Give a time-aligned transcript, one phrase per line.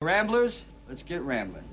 [0.00, 1.64] Ramblers, let's get rambling.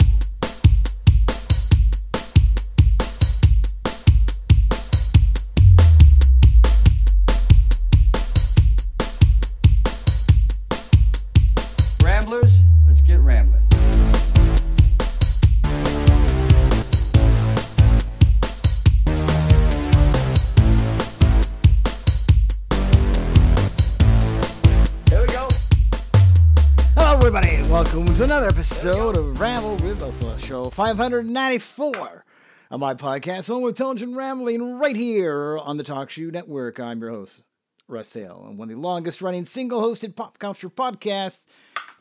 [27.75, 32.23] Welcome to another episode of Ramble with Russ, show 594
[32.71, 36.79] on my podcast, home intelligent rambling, right here on the TalkShoe Network.
[36.79, 37.41] I'm your host,
[37.89, 41.43] Russ Hale, and one of the longest running single hosted pop culture podcasts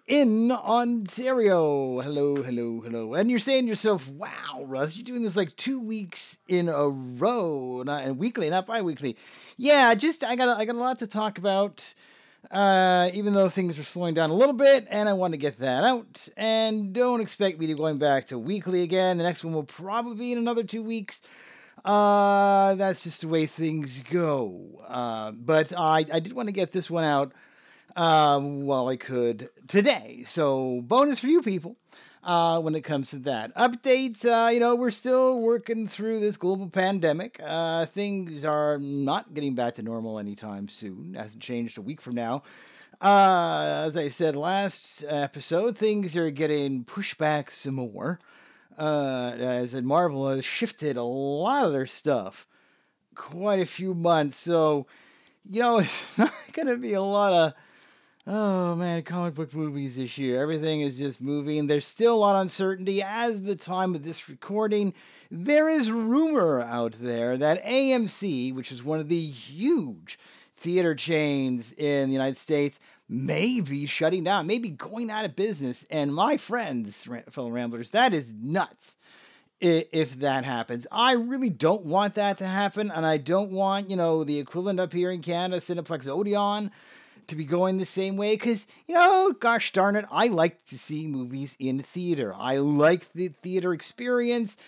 [0.07, 1.99] in Ontario.
[1.99, 3.15] Hello, hello, hello.
[3.15, 6.89] And you're saying to yourself, wow, Russ, you're doing this like two weeks in a
[6.89, 9.17] row, not and weekly, not bi weekly.
[9.57, 11.95] Yeah, just I got I got a lot to talk about
[12.51, 15.59] uh, even though things are slowing down a little bit, and I want to get
[15.59, 16.29] that out.
[16.37, 19.19] And don't expect me to going back to weekly again.
[19.19, 21.23] The next one will probably be in another two weeks.
[21.85, 24.83] Uh, that's just the way things go.
[24.87, 27.33] Uh, but I, I did want to get this one out
[27.97, 30.25] um, while I could today.
[30.27, 31.77] So bonus for you people.
[32.25, 33.55] Uh, when it comes to that.
[33.55, 37.39] Updates, uh, you know, we're still working through this global pandemic.
[37.45, 41.13] Uh, things are not getting back to normal anytime soon.
[41.13, 42.43] Hasn't changed a week from now.
[42.99, 48.19] Uh, as I said last episode, things are getting pushed back some more.
[48.79, 52.47] Uh, as in Marvel has shifted a lot of their stuff
[53.15, 54.39] quite a few months.
[54.39, 54.87] So,
[55.49, 57.53] you know, it's not going to be a lot of
[58.27, 60.41] Oh man, comic book movies this year.
[60.41, 61.67] Everything is just moving.
[61.67, 63.03] There's still a lot of uncertainty.
[63.03, 64.95] As the time of this recording,
[65.31, 70.19] there is rumor out there that AMC, which is one of the huge
[70.57, 72.81] theater chains in the United States,
[73.11, 75.85] may be shutting down, maybe going out of business.
[75.91, 78.97] And my friends, fellow ramblers, that is nuts
[79.61, 80.87] if that happens.
[80.91, 84.81] I really don't want that to happen, and I don't want, you know, the equivalent
[84.81, 86.71] up here in Canada, Cineplex Odeon
[87.29, 90.79] to be going the same way because you know gosh darn it i like to
[90.79, 92.35] see movies in theater.
[92.37, 94.57] I like the theater experience.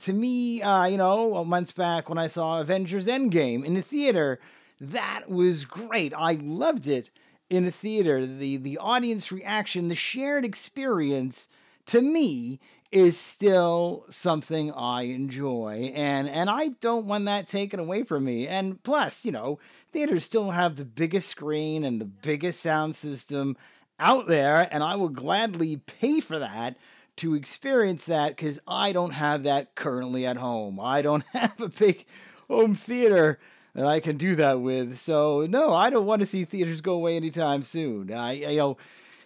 [0.00, 4.40] To me uh, you know months back when i saw avengers endgame in the theater
[4.80, 6.12] that was great.
[6.12, 7.10] I loved it
[7.48, 8.26] in the theater.
[8.26, 11.48] The the audience reaction the shared experience
[11.86, 12.60] to me
[12.94, 18.46] is still something I enjoy, and and I don't want that taken away from me.
[18.46, 19.58] And plus, you know,
[19.92, 23.56] theaters still have the biggest screen and the biggest sound system
[23.98, 26.76] out there, and I will gladly pay for that
[27.16, 30.78] to experience that because I don't have that currently at home.
[30.78, 32.04] I don't have a big
[32.48, 33.40] home theater
[33.74, 34.98] that I can do that with.
[34.98, 38.12] So no, I don't want to see theaters go away anytime soon.
[38.12, 38.76] I you know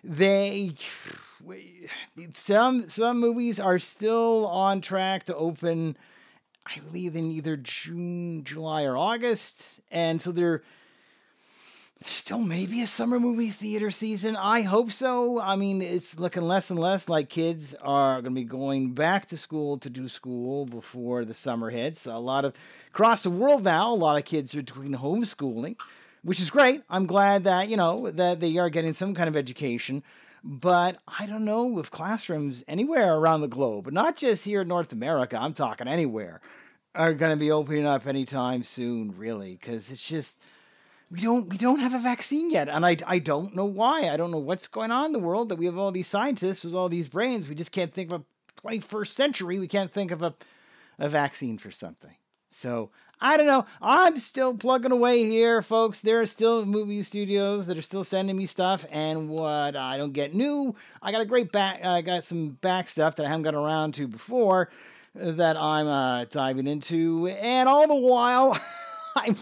[0.03, 0.73] they
[2.35, 5.97] some some movies are still on track to open
[6.67, 10.63] I believe in either June, July, or August, and so they're
[12.05, 14.37] still maybe a summer movie theater season.
[14.37, 15.41] I hope so.
[15.41, 19.27] I mean, it's looking less and less like kids are going to be going back
[19.27, 22.05] to school to do school before the summer hits.
[22.05, 22.55] A lot of
[22.89, 25.81] across the world now, a lot of kids are doing homeschooling,
[26.23, 26.83] which is great.
[26.91, 30.03] I'm glad that you know that they are getting some kind of education.
[30.45, 34.93] But I don't know if classrooms anywhere around the globe, not just here in North
[34.93, 36.41] America, I'm talking anywhere,
[36.95, 40.43] are going to be opening up anytime soon, really, because it's just
[41.11, 44.09] we don't we don't have a vaccine yet, and I I don't know why.
[44.09, 46.65] I don't know what's going on in the world that we have all these scientists
[46.65, 47.49] with all these brains.
[47.49, 49.59] We just can't think of a 21st century.
[49.59, 50.35] We can't think of a
[50.99, 52.15] a vaccine for something.
[52.51, 53.67] So I don't know.
[53.83, 56.01] I'm still plugging away here, folks.
[56.01, 60.13] There are still movie studios that are still sending me stuff, and what I don't
[60.13, 61.85] get new, I got a great back.
[61.85, 64.71] I got some back stuff that I haven't got around to before
[65.15, 68.57] that I'm uh, diving into, and all the while,
[69.17, 69.37] I'm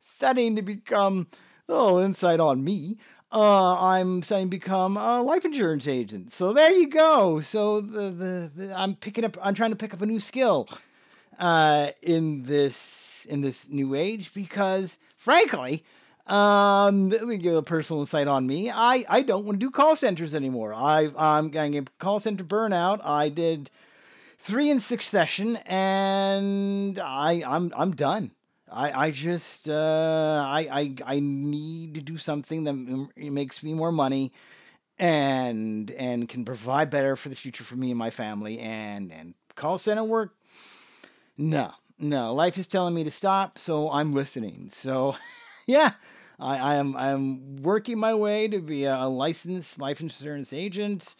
[0.00, 1.26] studying to become
[1.68, 2.96] a little insight on me.
[3.30, 6.32] Uh, I'm starting to become a life insurance agent.
[6.32, 7.40] So there you go.
[7.40, 9.36] So the, the, the I'm picking up.
[9.42, 10.66] I'm trying to pick up a new skill
[11.38, 15.84] uh, in this in this new age because, frankly,
[16.26, 18.70] Um, let me give a personal insight on me.
[18.70, 20.74] I, I don't want to do call centers anymore.
[20.74, 23.00] I I'm going to call center burnout.
[23.02, 23.70] I did
[24.38, 28.32] three in succession, and I I'm I'm done.
[28.70, 32.76] I I just uh, I I I need to do something that
[33.16, 34.30] makes me more money
[34.98, 39.34] and and can provide better for the future for me and my family and and
[39.54, 40.34] call center work
[41.36, 45.16] no no life is telling me to stop so i'm listening so
[45.66, 45.92] yeah
[46.38, 51.16] I, I am I'm working my way to be a licensed life insurance agent,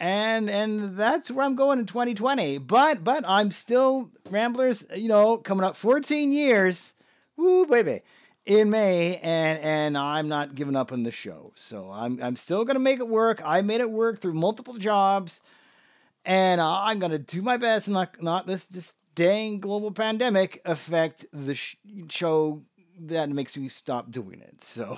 [0.00, 2.58] and and that's where I'm going in 2020.
[2.58, 4.86] But but I'm still Ramblers.
[4.94, 6.94] You know, coming up 14 years.
[7.36, 8.00] Woo baby.
[8.46, 12.64] In May, and and I'm not giving up on the show, so I'm I'm still
[12.64, 13.42] gonna make it work.
[13.44, 15.42] I made it work through multiple jobs,
[16.24, 17.88] and uh, I'm gonna do my best.
[17.88, 21.74] And not not this this dang global pandemic affect the sh-
[22.08, 22.62] show
[23.00, 24.62] that makes me stop doing it.
[24.62, 24.96] So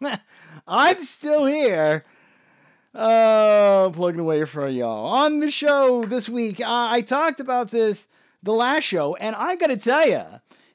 [0.66, 2.06] I'm still here.
[2.94, 5.08] Uh, plugging away for y'all.
[5.08, 8.08] On the show this week, uh, I talked about this
[8.42, 10.22] the last show, and I gotta tell you,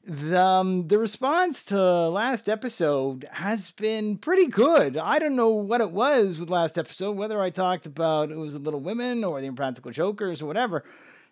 [0.04, 4.96] the, um, the response to last episode has been pretty good.
[4.96, 8.54] I don't know what it was with last episode, whether I talked about it was
[8.54, 10.84] Little Women or the Impractical Jokers or whatever.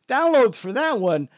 [0.08, 1.30] Downloads for that one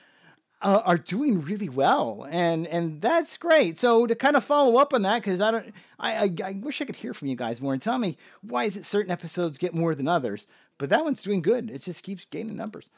[0.61, 3.77] uh, are doing really well, and and that's great.
[3.77, 6.81] So to kind of follow up on that, because I don't, I, I, I wish
[6.81, 9.57] I could hear from you guys more and tell me why is it certain episodes
[9.57, 11.69] get more than others, but that one's doing good.
[11.69, 12.89] It just keeps gaining numbers.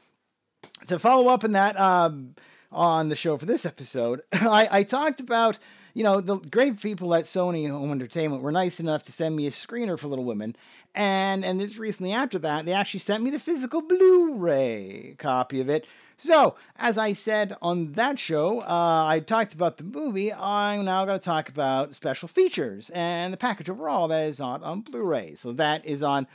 [0.87, 2.35] To follow up on that, um,
[2.71, 5.59] on the show for this episode, I, I talked about
[5.93, 9.47] you know the great people at Sony Home Entertainment were nice enough to send me
[9.47, 10.55] a screener for Little Women,
[10.95, 15.69] and and this recently after that they actually sent me the physical Blu-ray copy of
[15.69, 15.85] it
[16.23, 20.31] so, as I said on that show, uh, I talked about the movie.
[20.31, 24.63] I'm now going to talk about special features and the package overall that is on,
[24.63, 25.33] on Blu ray.
[25.33, 26.27] So, that is on,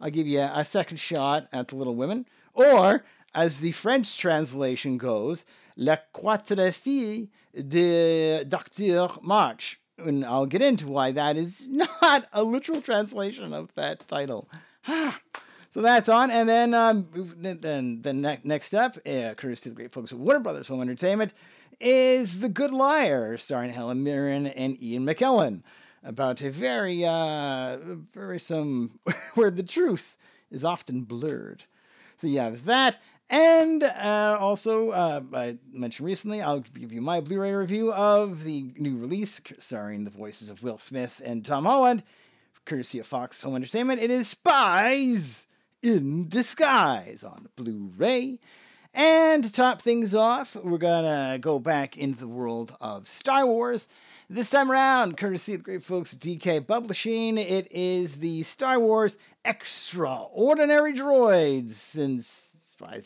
[0.00, 2.24] I'll give you a second shot at The Little Women,
[2.54, 3.02] or
[3.34, 5.44] as the French translation goes,
[5.76, 9.08] La Quatre Filles de Dr.
[9.22, 9.80] March.
[9.98, 11.66] And I'll get into why that is
[12.02, 14.48] not a literal translation of that title.
[15.72, 17.08] So that's on, and then um,
[17.38, 20.82] then the ne- next step, uh, courtesy of the great folks at Warner Brothers Home
[20.82, 21.32] Entertainment,
[21.80, 25.62] is The Good Liar, starring Helen Mirren and Ian McKellen,
[26.04, 27.78] about a very uh,
[28.12, 29.00] very some
[29.34, 30.18] where the truth
[30.50, 31.64] is often blurred.
[32.18, 33.00] So you have that.
[33.32, 38.44] And uh, also, uh, I mentioned recently, I'll give you my Blu ray review of
[38.44, 42.02] the new release starring the voices of Will Smith and Tom Holland,
[42.66, 44.02] courtesy of Fox Home Entertainment.
[44.02, 45.46] It is Spies
[45.82, 48.38] in Disguise on Blu ray.
[48.92, 53.88] And to top things off, we're gonna go back into the world of Star Wars.
[54.28, 58.78] This time around, courtesy of the great folks at DK Publishing, it is the Star
[58.78, 62.41] Wars Extraordinary Droids, since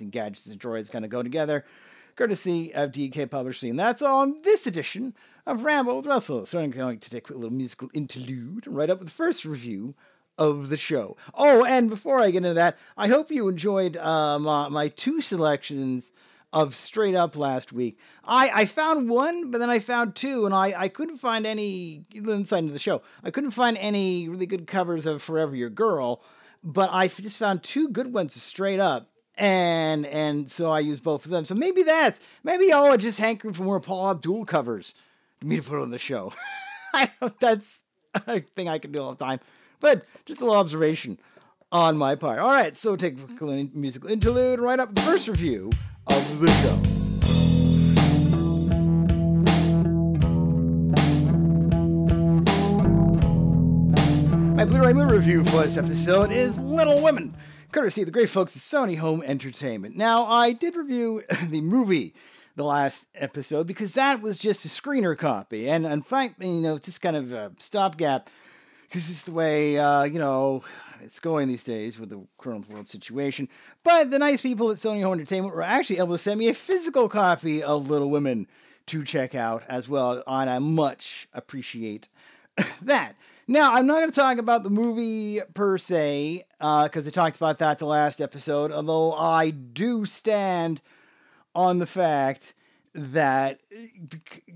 [0.01, 1.65] and gadgets and droids kind of go together,
[2.17, 3.71] courtesy of DK Publishing.
[3.71, 5.15] And that's all on this edition
[5.47, 6.47] of Ramble with Russell.
[6.47, 9.45] So I'm going to take a little musical interlude and write up with the first
[9.45, 9.95] review
[10.39, 11.17] of the show.
[11.35, 15.21] Oh, and before I get into that, I hope you enjoyed uh, my, my two
[15.21, 16.13] selections
[16.53, 17.99] of Straight Up last week.
[18.25, 22.05] I, I found one, but then I found two, and I, I couldn't find any
[22.15, 23.03] inside of the show.
[23.23, 26.23] I couldn't find any really good covers of Forever Your Girl,
[26.63, 29.11] but I just found two good ones Straight Up.
[29.37, 31.45] And and so I use both of them.
[31.45, 34.95] So maybe that's maybe y'all are just hankering for more Paula Abdul covers
[35.37, 36.33] for me to put on the show.
[36.95, 37.83] I that's
[38.27, 39.41] a thing I can do all the time.
[39.81, 41.19] But just a little observation
[41.71, 42.39] on my part.
[42.39, 45.71] All right, so take a musical interlude right up the first review
[46.07, 46.97] of the show.
[54.57, 57.37] My Blu-ray movie review for this episode is Little Women,
[57.77, 59.99] courtesy of the great folks at Sony Home Entertainment.
[59.99, 62.15] Now, I did review the movie
[62.55, 66.77] the last episode because that was just a screener copy, and in fact, you know,
[66.77, 68.31] it's just kind of a stopgap
[68.89, 70.65] because it's the way uh, you know
[71.03, 73.47] it's going these days with the current world situation.
[73.85, 76.55] But the nice people at Sony Home Entertainment were actually able to send me a
[76.55, 78.47] physical copy of Little Women
[78.87, 82.09] to check out as well, and I much appreciate
[82.81, 83.17] that.
[83.49, 87.37] Now, I'm not going to talk about the movie per se, because uh, I talked
[87.37, 90.81] about that the last episode, although I do stand
[91.55, 92.55] on the fact
[92.93, 93.61] that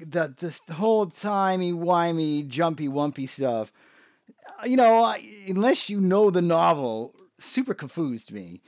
[0.07, 3.71] that this whole timey wimey jumpy wumpy stuff
[4.65, 5.15] you know,
[5.49, 8.61] unless you know the novel, super confused me,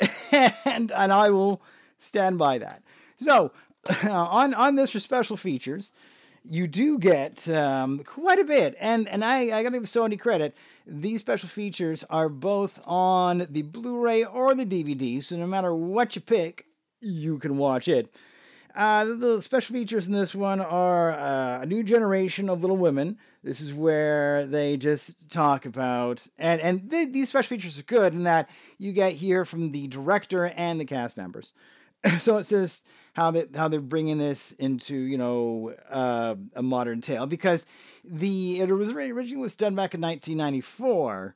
[0.32, 1.62] and and I will
[1.98, 2.82] stand by that.
[3.18, 3.52] So,
[4.08, 5.92] on on this for special features,
[6.44, 8.76] you do get um, quite a bit.
[8.78, 10.54] And and I, I got to give Sony credit.
[10.86, 15.74] These special features are both on the Blu ray or the DVD, so no matter
[15.74, 16.66] what you pick,
[17.00, 18.14] you can watch it.
[18.74, 23.16] Uh, the special features in this one are uh, a new generation of Little Women.
[23.42, 28.12] This is where they just talk about, and and th- these special features are good
[28.12, 31.54] in that you get here from the director and the cast members.
[32.18, 32.82] so it says
[33.14, 37.64] how they how they're bringing this into you know uh, a modern tale because
[38.04, 41.34] the it was originally was done back in 1994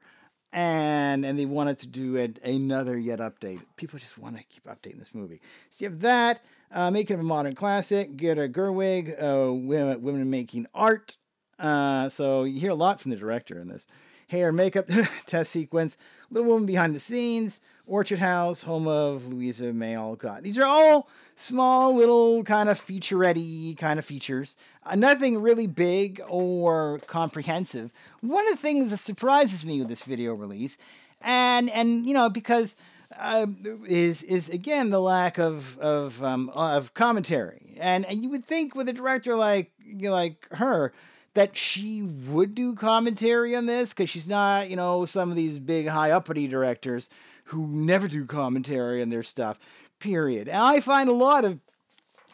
[0.53, 3.61] and and they wanted to do it another yet update.
[3.77, 5.41] People just want to keep updating this movie.
[5.71, 6.41] So you have that,
[6.73, 8.17] uh, making it a modern classic.
[8.17, 11.17] Greta Gerwig, uh, women, women making art.
[11.59, 13.87] Uh, so you hear a lot from the director in this.
[14.29, 14.89] Hair makeup
[15.27, 15.97] test sequence,
[16.31, 20.43] Little Woman behind the scenes, Orchard House, home of Louisa May Alcott.
[20.43, 21.09] These are all
[21.39, 24.57] small, little kind of featurette kind of features.
[24.85, 27.93] Uh, nothing really big or comprehensive.
[28.21, 30.79] One of the things that surprises me with this video release,
[31.21, 32.77] and and you know because
[33.17, 33.47] uh,
[33.87, 38.75] is is again the lack of of um, of commentary, and and you would think
[38.75, 40.93] with a director like you know, like her
[41.35, 45.59] that she would do commentary on this because she's not you know some of these
[45.61, 47.09] big high uppity directors
[47.45, 49.59] who never do commentary on their stuff,
[49.99, 50.49] period.
[50.49, 51.59] And I find a lot of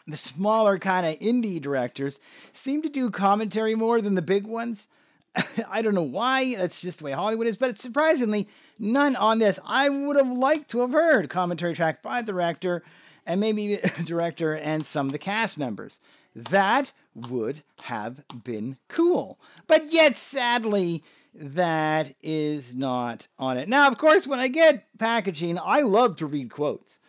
[0.07, 2.19] the smaller kind of indie directors
[2.53, 4.87] seem to do commentary more than the big ones.
[5.69, 6.55] I don't know why.
[6.55, 9.59] That's just the way Hollywood is, but surprisingly none on this.
[9.65, 12.83] I would have liked to have heard commentary track by the director
[13.25, 15.99] and maybe director and some of the cast members.
[16.35, 19.39] That would have been cool.
[19.67, 21.03] But yet, sadly,
[21.33, 23.67] that is not on it.
[23.67, 26.99] Now, of course, when I get packaging, I love to read quotes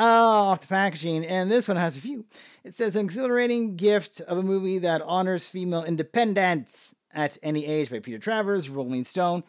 [0.00, 2.24] off the packaging, and this one has a few.
[2.64, 7.90] It says, an exhilarating gift of a movie that honors female independence at any age
[7.90, 9.44] by Peter Travers, Rolling Stone.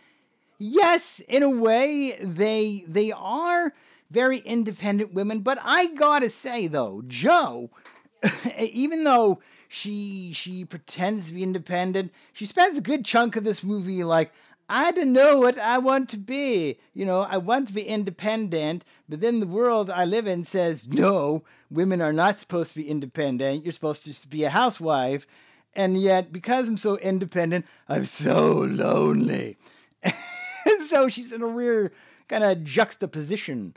[0.58, 3.74] Yes, in a way, they they are
[4.12, 7.72] very independent women, but I gotta say though, Jo,
[8.60, 9.40] even though
[9.74, 12.12] she she pretends to be independent.
[12.34, 14.34] She spends a good chunk of this movie like
[14.74, 16.80] I don't know what I want to be.
[16.94, 20.88] You know, I want to be independent, but then the world I live in says
[20.88, 23.66] no, women are not supposed to be independent.
[23.66, 25.28] You're supposed to just be a housewife.
[25.76, 29.58] And yet, because I'm so independent, I'm so lonely.
[30.04, 30.14] and
[30.84, 31.92] so she's in a weird
[32.30, 33.76] kind of juxtaposition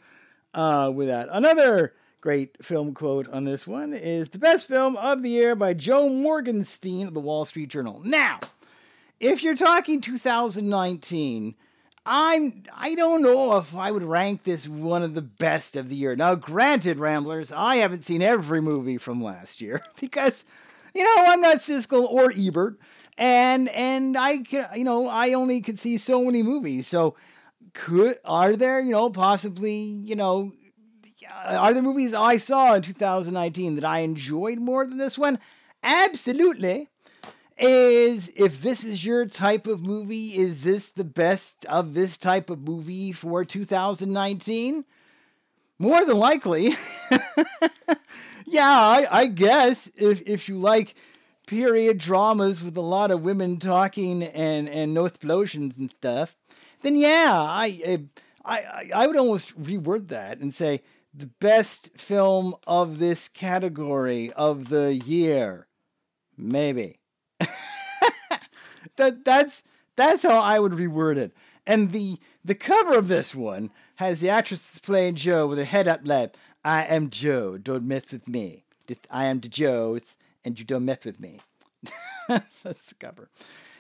[0.55, 1.29] uh, with that.
[1.33, 5.75] Another great film quote on this one is the best film of the year by
[5.75, 8.01] Joe Morgenstern of the Wall Street Journal.
[8.05, 8.39] Now,
[9.21, 11.55] if you're talking 2019,
[12.07, 15.97] I'm I don't know if I would rank this one of the best of the
[15.97, 16.15] year.
[16.15, 20.45] Now, granted, Ramblers, I haven't seen every movie from last year because
[20.95, 22.79] you know I'm not Siskel or Ebert,
[23.17, 26.87] and and I can you know I only could see so many movies.
[26.87, 27.17] So
[27.73, 30.53] could are there you know possibly you know
[31.45, 35.39] are there movies I saw in 2019 that I enjoyed more than this one?
[35.83, 36.91] Absolutely.
[37.57, 42.51] Is if this is your type of movie, is this the best of this type
[42.51, 44.85] of movie for 2019?
[45.79, 46.75] More than likely.
[48.47, 50.95] yeah, I, I guess if if you like
[51.47, 56.37] period dramas with a lot of women talking and and no explosions and stuff,
[56.83, 58.01] then yeah, I
[58.45, 60.83] I I would almost reword that and say
[61.13, 65.69] the best film of this category of the year.
[66.37, 66.99] Maybe.
[68.97, 69.63] that that's
[69.97, 71.33] that's how I would reword it.
[71.67, 75.89] And the the cover of this one has the actress playing Jo with her head
[75.89, 78.65] up like, I am Jo, don't mess with me.
[79.11, 79.99] I am the Jo,
[80.45, 81.39] and you don't mess with me.
[82.29, 83.29] that's the cover.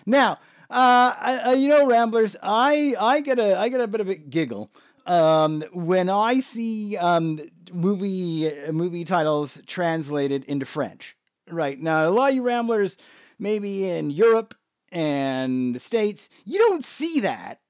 [0.07, 0.33] Now,
[0.71, 4.15] uh, I, you know, Ramblers, I, I get a I get a bit of a
[4.15, 4.71] giggle
[5.07, 7.41] um, when I see um,
[7.73, 11.17] movie movie titles translated into French,
[11.51, 12.97] right now, a lot of you ramblers,
[13.39, 14.55] maybe in Europe
[14.93, 17.61] and the States, you don't see that,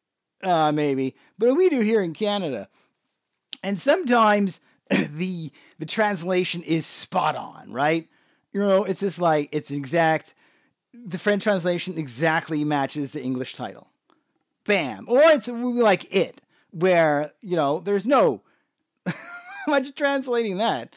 [0.42, 2.68] uh, maybe, but we do here in Canada,
[3.62, 8.08] and sometimes the the translation is spot on, right?
[8.52, 10.34] You know, it's just like it's exact.
[10.92, 13.88] The French translation exactly matches the English title.
[14.64, 15.06] Bam!
[15.08, 16.40] Or it's like It
[16.74, 18.42] where you know there's no
[19.68, 20.94] much translating that.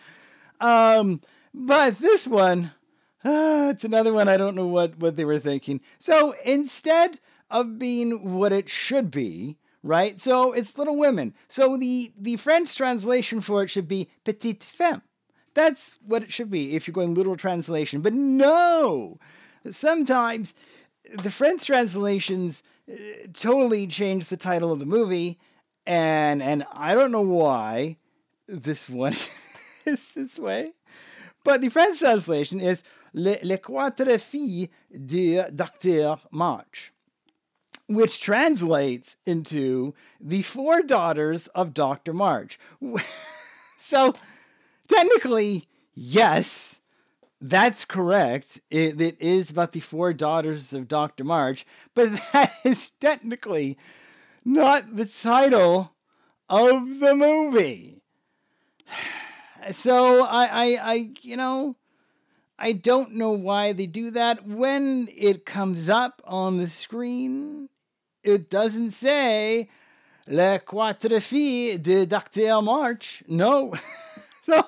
[0.59, 1.21] Um,
[1.53, 2.71] but this one,
[3.23, 4.27] it's another one.
[4.27, 5.81] I don't know what what they were thinking.
[5.99, 7.19] So instead
[7.49, 10.19] of being what it should be, right?
[10.19, 11.33] So it's Little Women.
[11.47, 15.01] So the the French translation for it should be Petite Femme.
[15.53, 18.01] that's what it should be if you're going literal translation.
[18.01, 19.19] But no,
[19.69, 20.53] sometimes
[21.23, 22.95] the French translations uh,
[23.33, 25.39] totally change the title of the movie,
[25.85, 27.97] and and I don't know why
[28.47, 29.15] this one
[29.85, 30.73] is this way,
[31.43, 32.83] but the French translation is
[33.17, 36.93] Les, les quatre filles du Docteur March,
[37.89, 42.13] which translates into the four daughters of Dr.
[42.13, 42.59] March.
[43.79, 44.13] so
[44.87, 46.79] technically, yes,
[47.41, 48.61] that's correct.
[48.69, 51.23] It, it is about the four daughters of Dr.
[51.23, 53.77] March, but that is technically
[54.45, 55.95] not the title
[56.49, 58.01] of the movie.
[59.71, 61.75] So I, I, I, you know,
[62.59, 64.45] I don't know why they do that.
[64.45, 67.69] When it comes up on the screen,
[68.23, 69.69] it doesn't say
[70.27, 73.23] Les Quatre Filles de Docteur March.
[73.27, 73.73] No.
[74.41, 74.63] so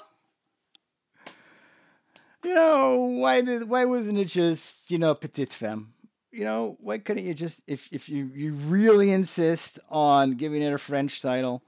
[2.43, 5.93] you know, why did why wasn't it just, you know, petite femme?
[6.31, 10.73] You know, why couldn't you just if if you, you really insist on giving it
[10.73, 11.63] a French title,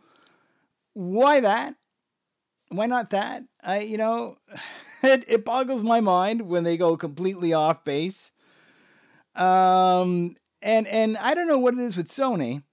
[0.93, 1.75] why that?
[2.69, 3.43] Why not that?
[3.61, 4.37] I you know
[5.03, 8.31] it, it boggles my mind when they go completely off base.
[9.35, 12.63] Um and and I don't know what it is with Sony,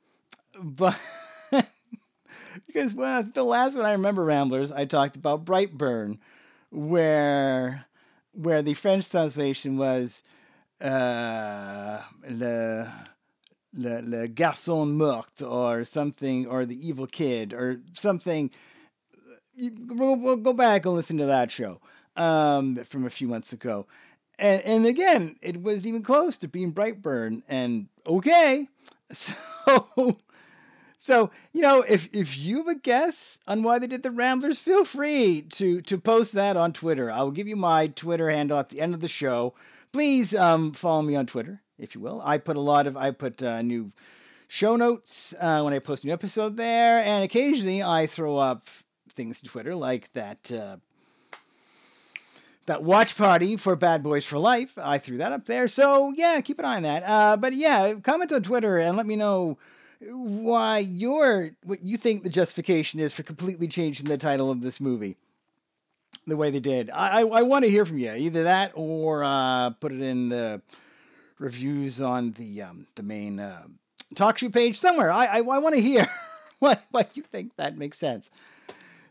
[0.62, 0.98] but
[2.66, 6.18] because well, the last one I remember Ramblers, I talked about Brightburn,
[6.70, 7.86] where
[8.34, 10.22] where the French translation was
[10.80, 12.92] uh, le,
[13.74, 18.50] le, le garçon mort or something, or the evil kid or something.
[19.56, 21.80] We'll, we'll go back and listen to that show
[22.18, 23.86] um, from a few months ago.
[24.38, 27.42] And, and again, it wasn't even close to being Brightburn.
[27.48, 28.68] And okay,
[29.12, 29.34] so
[31.00, 34.58] so, you know, if if you have a guess on why they did the Ramblers,
[34.58, 37.10] feel free to to post that on Twitter.
[37.10, 39.54] I will give you my Twitter handle at the end of the show.
[39.92, 42.20] Please um, follow me on Twitter, if you will.
[42.24, 43.92] I put a lot of I put uh, new
[44.48, 48.66] show notes uh, when I post a new episode there, and occasionally I throw up
[49.14, 50.50] things to Twitter like that.
[50.50, 50.78] Uh,
[52.68, 54.78] that watch party for Bad Boys for Life.
[54.78, 55.68] I threw that up there.
[55.68, 57.02] So, yeah, keep an eye on that.
[57.02, 59.58] Uh, but yeah, comment on Twitter and let me know
[60.00, 64.80] why your what you think the justification is for completely changing the title of this
[64.80, 65.16] movie
[66.26, 66.90] the way they did.
[66.90, 70.28] I I, I want to hear from you either that or uh, put it in
[70.28, 70.62] the
[71.38, 73.64] reviews on the um, the main uh,
[74.14, 75.10] TalkShoe page somewhere.
[75.10, 76.06] I I, I want to hear
[76.60, 78.30] why what you think that makes sense.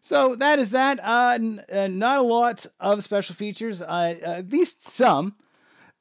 [0.08, 1.04] So that is that.
[1.04, 5.36] Uh, n- uh, not a lot of special features, uh, at least some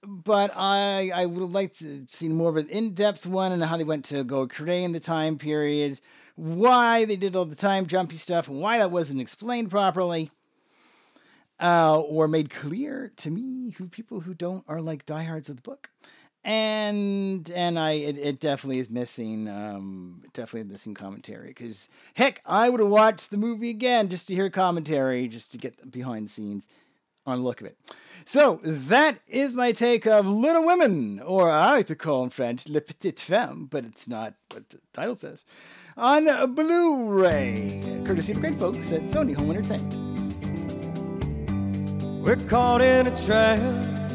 [0.07, 3.83] but I I would like to see more of an in-depth one and how they
[3.83, 6.01] went to go creating the time period,
[6.37, 10.31] why they did all the time jumpy stuff, and why that wasn't explained properly,
[11.61, 15.63] uh, or made clear to me who people who don't are like diehards of the
[15.63, 15.91] book.
[16.49, 22.71] And and I it, it definitely is missing um definitely missing commentary because heck I
[22.71, 26.31] would have watched the movie again just to hear commentary just to get behind the
[26.31, 26.69] scenes
[27.27, 27.77] on the look of it.
[28.25, 32.69] So that is my take of Little Women, or I like to call in French
[32.69, 35.45] Le Petite Femme, but it's not what the title says,
[35.97, 40.15] on Blu-ray, courtesy of great folks at Sony Home Entertainment.
[42.25, 44.06] We're caught in a trap.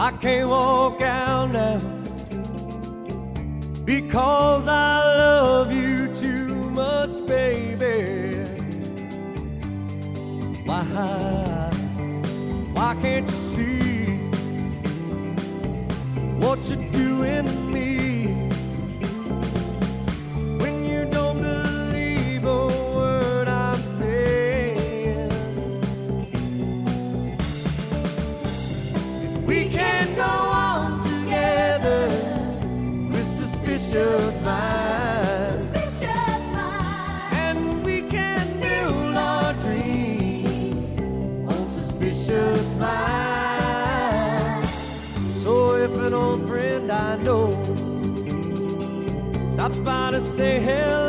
[0.00, 1.78] I can't walk out now
[3.84, 8.36] because I love you too much, baby.
[10.64, 10.82] Why?
[12.74, 14.04] Why can't you see
[16.38, 17.47] what you're doing
[33.98, 35.66] suspicious minds.
[37.32, 41.00] And we can build our dreams
[41.52, 44.72] on suspicious minds.
[45.42, 47.50] So if an old friend I know
[49.54, 51.07] stops by to say hello,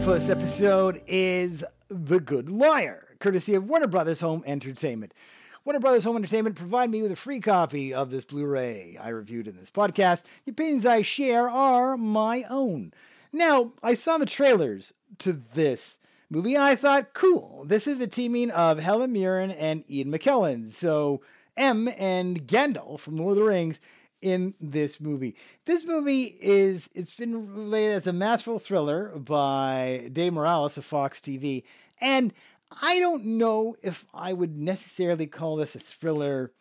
[0.00, 5.12] Review for this episode is The Good Liar, courtesy of Warner Brothers Home Entertainment.
[5.66, 9.46] Warner Brothers Home Entertainment provide me with a free copy of this Blu-ray I reviewed
[9.46, 10.22] in this podcast.
[10.46, 12.94] The opinions I share are my own.
[13.30, 15.98] Now, I saw the trailers to this
[16.30, 20.70] movie and I thought, cool, this is a teaming of Helen Mirren and Ian McKellen.
[20.70, 21.20] So
[21.58, 23.80] M and Gandalf from Lord of the Rings
[24.22, 25.36] in this movie.
[25.64, 31.20] This movie is it's been related as a masterful thriller by Dave Morales of Fox
[31.20, 31.64] TV,
[32.00, 32.32] and
[32.82, 36.52] I don't know if I would necessarily call this a thriller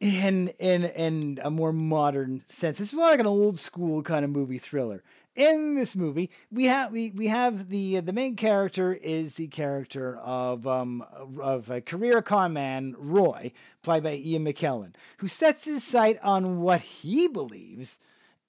[0.00, 2.80] in in in a more modern sense.
[2.80, 5.02] It's more like an old school kind of movie thriller.
[5.38, 10.16] In this movie, we have we, we have the the main character is the character
[10.16, 11.04] of um
[11.40, 13.52] of a career con man Roy,
[13.84, 18.00] played by Ian McKellen, who sets his sight on what he believes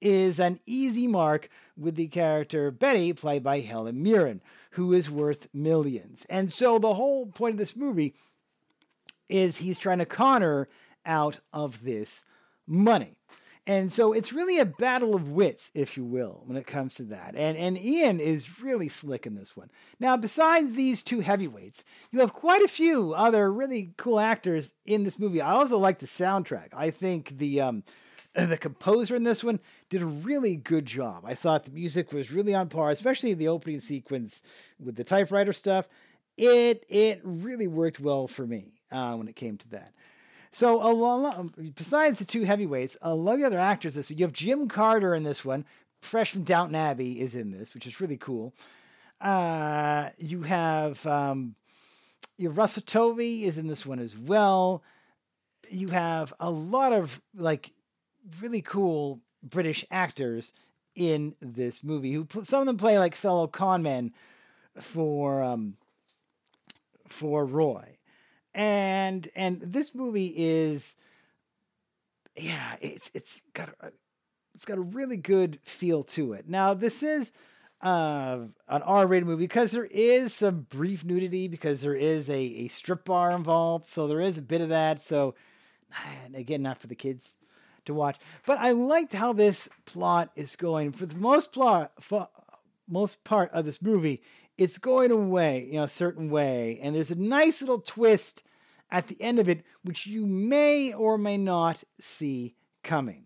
[0.01, 5.47] is an easy mark with the character Betty, played by Helen Mirren, who is worth
[5.53, 6.25] millions.
[6.27, 8.15] And so the whole point of this movie
[9.29, 10.67] is he's trying to con her
[11.05, 12.25] out of this
[12.65, 13.15] money.
[13.69, 17.03] And so it's really a battle of wits, if you will, when it comes to
[17.03, 17.35] that.
[17.35, 19.69] And and Ian is really slick in this one.
[19.99, 25.03] Now, besides these two heavyweights, you have quite a few other really cool actors in
[25.03, 25.39] this movie.
[25.39, 26.69] I also like the soundtrack.
[26.75, 27.83] I think the um
[28.33, 31.23] the composer in this one did a really good job.
[31.23, 34.41] I thought the music was really on par, especially the opening sequence
[34.79, 35.87] with the typewriter stuff.
[36.37, 39.93] It it really worked well for me uh, when it came to that.
[40.51, 43.93] So, a lot, besides the two heavyweights, a lot of the other actors.
[43.93, 45.63] This you have Jim Carter in this one,
[46.01, 48.53] fresh from Downton Abbey, is in this, which is really cool.
[49.21, 51.55] Uh, you have um,
[52.37, 54.81] you have Russell Tovey is in this one as well.
[55.69, 57.71] You have a lot of like
[58.41, 60.51] really cool British actors
[60.95, 62.13] in this movie.
[62.13, 64.13] Who some of them play like fellow con men
[64.79, 65.77] for um,
[67.07, 67.98] for Roy
[68.53, 70.95] and and this movie is
[72.35, 73.91] yeah it's it's got a,
[74.53, 76.49] it's got a really good feel to it.
[76.49, 77.31] Now this is
[77.81, 82.67] uh, an r-rated movie because there is some brief nudity because there is a, a
[82.67, 83.85] strip bar involved.
[83.85, 85.01] So there is a bit of that.
[85.01, 85.35] So
[86.33, 87.35] again not for the kids
[87.85, 88.17] to watch.
[88.45, 90.91] But i liked how this plot is going.
[90.91, 92.27] For the most plot for
[92.87, 94.21] most part of this movie
[94.59, 96.79] it's going away, know, a certain way.
[96.83, 98.43] And there's a nice little twist
[98.91, 103.25] at the end of it, which you may or may not see coming.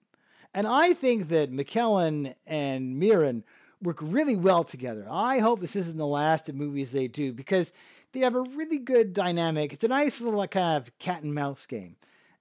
[0.53, 3.43] And I think that McKellen and Mirren
[3.81, 5.07] work really well together.
[5.09, 7.71] I hope this isn't the last of movies they do because
[8.11, 9.73] they have a really good dynamic.
[9.73, 11.95] It's a nice little kind of cat and mouse game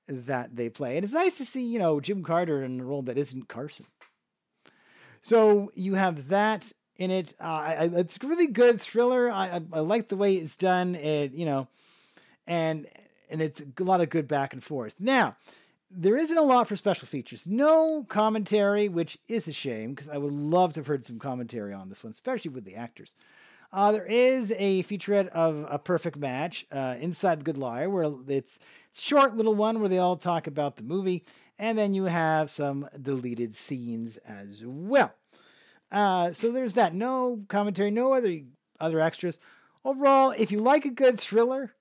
[0.06, 0.96] that they play.
[0.96, 3.86] And it's nice to see, you know, Jim Carter in a role that isn't Carson.
[5.22, 6.70] So you have that
[7.02, 7.34] in it.
[7.40, 9.30] Uh, it's a really good thriller.
[9.30, 10.94] I, I, I, like the way it's done.
[10.94, 11.68] It you know,
[12.46, 12.86] and
[13.28, 14.94] and it's a lot of good back and forth.
[15.00, 15.36] Now,
[15.90, 17.46] there isn't a lot for special features.
[17.46, 21.72] No commentary, which is a shame because I would love to have heard some commentary
[21.72, 23.16] on this one, especially with the actors.
[23.72, 28.12] Uh, there is a featurette of a perfect match uh, inside the Good Liar, where
[28.28, 28.58] it's
[28.92, 31.24] short little one where they all talk about the movie,
[31.58, 35.14] and then you have some deleted scenes as well.
[35.92, 36.94] Uh, so there's that.
[36.94, 38.40] No commentary, no other
[38.80, 39.38] other extras.
[39.84, 41.72] Overall, if you like a good thriller,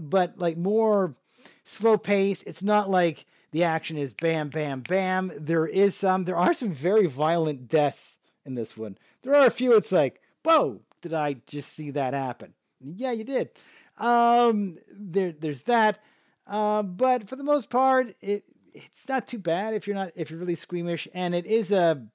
[0.00, 1.16] but like more
[1.64, 5.32] slow pace, it's not like the action is bam, bam, bam.
[5.36, 6.24] There is some.
[6.24, 8.96] There are some very violent deaths in this one.
[9.22, 9.74] There are a few.
[9.74, 12.54] It's like, whoa, did I just see that happen?
[12.80, 13.50] Yeah, you did.
[13.98, 15.98] Um, there, there's that.
[16.46, 20.30] Uh, but for the most part, it it's not too bad if you're not if
[20.30, 22.06] you're really squeamish, and it is a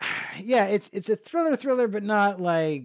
[0.38, 2.84] yeah, it's it's a thriller thriller, but not like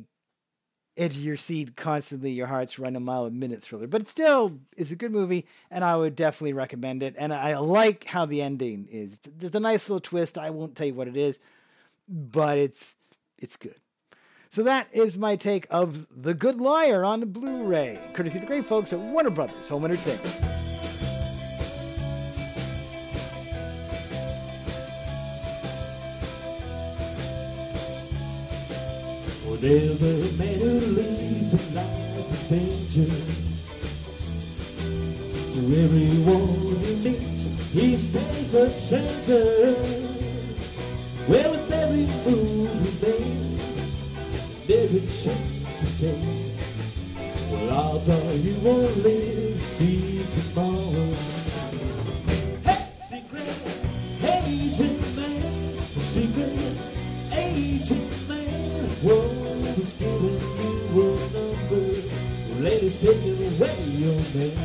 [0.97, 3.87] edge of your seat constantly, your heart's running a mile a minute thriller.
[3.87, 7.15] But it still, is a good movie, and I would definitely recommend it.
[7.17, 9.17] And I like how the ending is.
[9.37, 10.37] There's a nice little twist.
[10.37, 11.39] I won't tell you what it is,
[12.07, 12.95] but it's
[13.37, 13.75] it's good.
[14.49, 18.67] So that is my take of The Good Liar on Blu-ray, courtesy of the great
[18.67, 20.35] folks at Warner Brothers Home Entertainment.
[29.61, 33.05] There's a man who lives a life of danger.
[35.53, 36.47] To everyone
[36.81, 39.75] he meets, he stays a stranger.
[41.29, 44.01] Well, with every move he makes,
[44.67, 46.61] every chance he takes,
[47.51, 49.50] well, are you won't live
[62.81, 64.57] Ladies taking away your man.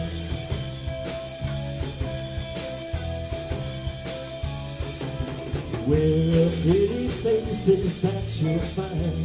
[5.87, 9.21] Wear a pretty faces that you'll find.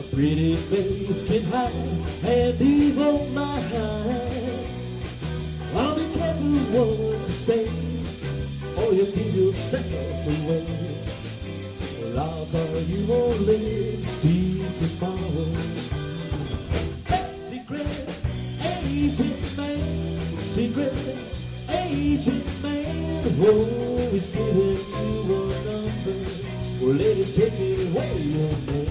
[0.00, 1.72] A pretty face can hide
[2.24, 3.74] an evil mind.
[5.76, 7.68] I'll be careful what you say,
[8.76, 10.66] or you'll give yourself away.
[12.18, 14.62] Odds are you won't live to see
[22.04, 23.24] agent man,
[24.10, 26.16] he's giving you a number.
[26.80, 28.83] Well, ladies, take it away,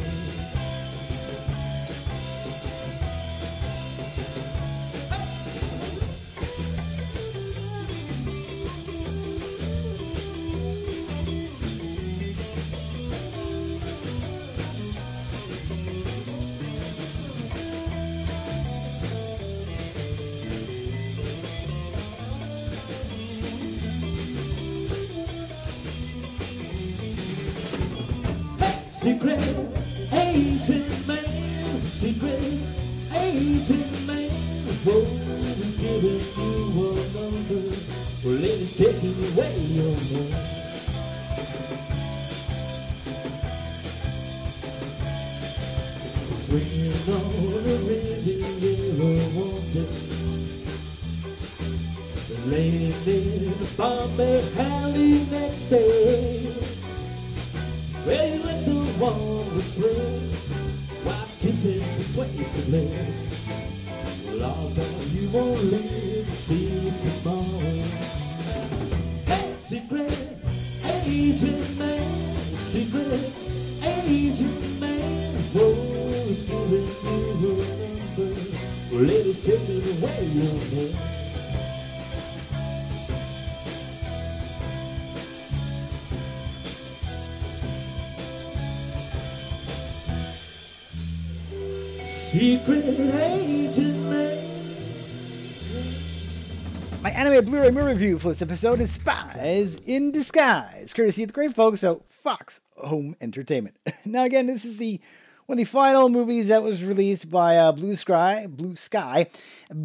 [97.46, 101.84] Blu-ray movie review for this episode is Spies in Disguise, courtesy of the great folks
[101.84, 103.76] at Fox Home Entertainment.
[104.06, 105.02] now, again, this is the
[105.46, 109.28] one of the final movies that was released by uh, Blue Sky, Blue Sky,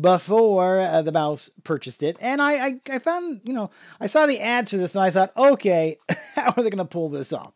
[0.01, 4.25] before uh, the mouse purchased it, and I, I, I found, you know, I saw
[4.27, 5.99] the ads for this, and I thought, okay,
[6.37, 7.55] how are they going to pull this off?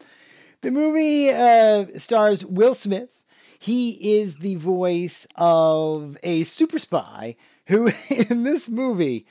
[0.63, 3.11] The movie uh, stars Will Smith.
[3.57, 7.37] He is the voice of a super spy
[7.67, 7.93] who,
[8.29, 9.27] in this movie,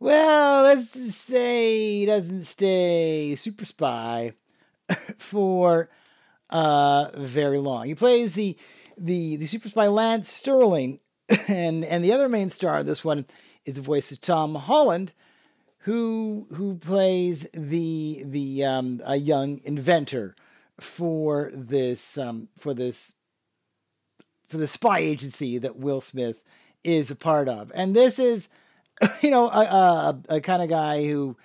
[0.00, 4.32] well, let's say he doesn't stay super spy
[5.18, 5.90] for
[6.48, 7.86] uh, very long.
[7.86, 8.56] He plays the
[8.96, 11.00] the the super spy Lance Sterling,
[11.48, 13.26] and and the other main star of this one
[13.64, 15.12] is the voice of Tom Holland,
[15.80, 20.34] who who plays the the um, a young inventor
[20.80, 23.14] for this um, for this
[24.48, 26.42] for the spy agency that Will Smith
[26.82, 27.70] is a part of.
[27.74, 28.48] And this is,
[29.22, 31.36] you know, a, a, a kind of guy who,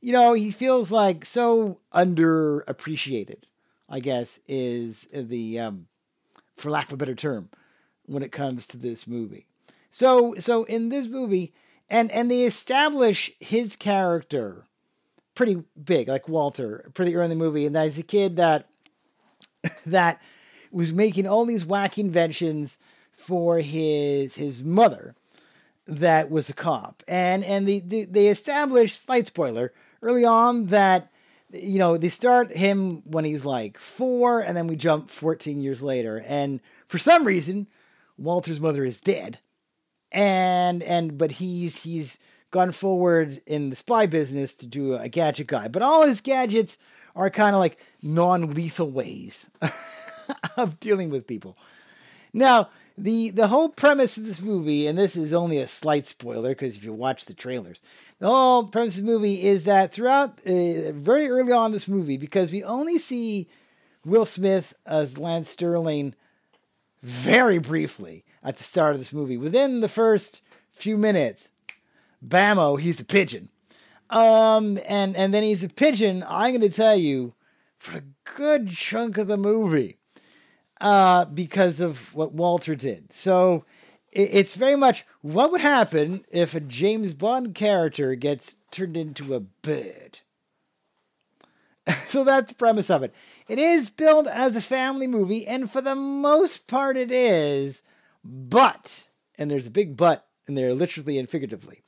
[0.00, 3.44] you know, he feels like so underappreciated,
[3.88, 5.86] I guess, is the, um,
[6.56, 7.50] for lack of a better term,
[8.06, 9.46] when it comes to this movie.
[9.90, 11.52] So, so in this movie,
[11.88, 14.66] and and they establish his character
[15.34, 18.68] pretty big, like Walter, pretty early in the movie, and that a kid that
[19.86, 20.20] that
[20.70, 22.78] was making all these wacky inventions
[23.12, 25.16] for his his mother
[25.86, 31.10] that was a cop and and the, the, they established slight spoiler early on that
[31.52, 35.82] you know, they start him when he's like four, and then we jump 14 years
[35.82, 36.22] later.
[36.26, 37.66] And for some reason,
[38.16, 39.40] Walter's mother is dead.
[40.12, 42.18] And, and, but he's, he's
[42.50, 45.68] gone forward in the spy business to do a gadget guy.
[45.68, 46.78] But all his gadgets
[47.16, 49.50] are kind of like non lethal ways
[50.56, 51.56] of dealing with people.
[52.32, 56.50] Now, the the whole premise of this movie, and this is only a slight spoiler
[56.50, 57.82] because if you watch the trailers,
[58.18, 62.16] the whole premise of the movie is that throughout uh, very early on this movie,
[62.16, 63.48] because we only see
[64.04, 66.14] Will Smith as Lance Sterling
[67.02, 69.36] very briefly at the start of this movie.
[69.36, 71.50] Within the first few minutes,
[72.26, 73.48] bammo, he's a pigeon.
[74.10, 76.24] Um, and and then he's a pigeon.
[76.28, 77.34] I'm going to tell you
[77.78, 78.02] for a
[78.36, 79.99] good chunk of the movie
[80.80, 83.12] uh, because of what Walter did.
[83.12, 83.64] So
[84.12, 89.34] it, it's very much what would happen if a James Bond character gets turned into
[89.34, 90.20] a bird.
[92.08, 93.14] so that's the premise of it.
[93.48, 97.82] It is billed as a family movie, and for the most part, it is.
[98.24, 101.82] But, and there's a big but in there, literally and figuratively.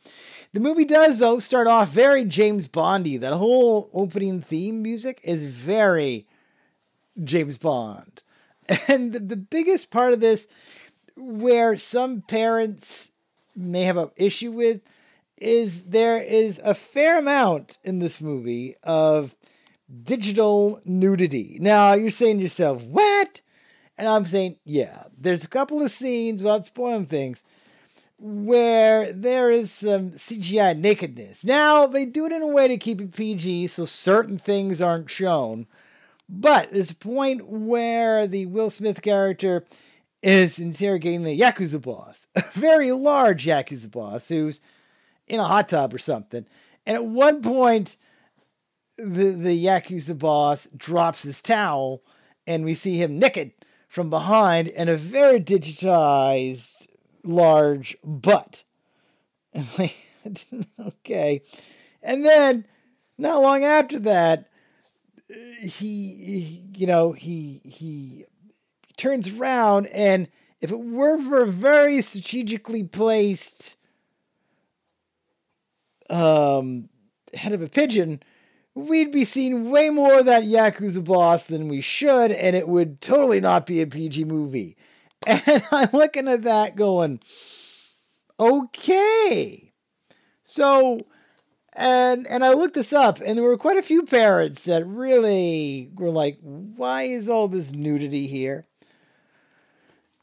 [0.53, 3.17] The movie does, though, start off very James Bondy.
[3.17, 6.27] That whole opening theme music is very
[7.23, 8.23] James Bond.
[8.89, 10.47] And the the biggest part of this,
[11.17, 13.11] where some parents
[13.55, 14.81] may have an issue with,
[15.39, 19.35] is there is a fair amount in this movie of
[20.05, 21.59] digital nudity.
[21.61, 23.41] Now, you're saying to yourself, what?
[23.99, 27.45] And I'm saying, yeah, there's a couple of scenes, without spoiling things,
[28.19, 31.45] where there is some CGI nakedness.
[31.45, 35.11] Now, they do it in a way to keep it PG, so certain things aren't
[35.11, 35.67] shown.
[36.35, 39.67] But there's a point where the Will Smith character
[40.23, 44.61] is interrogating the Yakuza boss, a very large Yakuza boss who's
[45.27, 46.47] in a hot tub or something.
[46.87, 47.99] And at one point,
[48.97, 52.03] the, the Yakuza boss drops his towel,
[52.47, 53.53] and we see him naked
[53.89, 56.89] from behind and a very digitized
[57.23, 58.65] large butt.
[60.79, 61.43] Okay.
[62.01, 62.65] And then,
[63.19, 64.52] not long after that,
[65.61, 68.25] he, he you know he he
[68.97, 70.29] turns around and
[70.61, 73.77] if it were for a very strategically placed
[76.11, 76.89] um
[77.35, 78.23] head of a pigeon
[78.75, 83.01] we'd be seeing way more of that yakuza boss than we should and it would
[83.01, 84.77] totally not be a pg movie.
[85.25, 87.21] And i'm looking at that going
[88.43, 89.73] okay.
[90.43, 91.01] So
[91.75, 95.91] and and I looked this up, and there were quite a few parents that really
[95.95, 98.67] were like, "Why is all this nudity here?"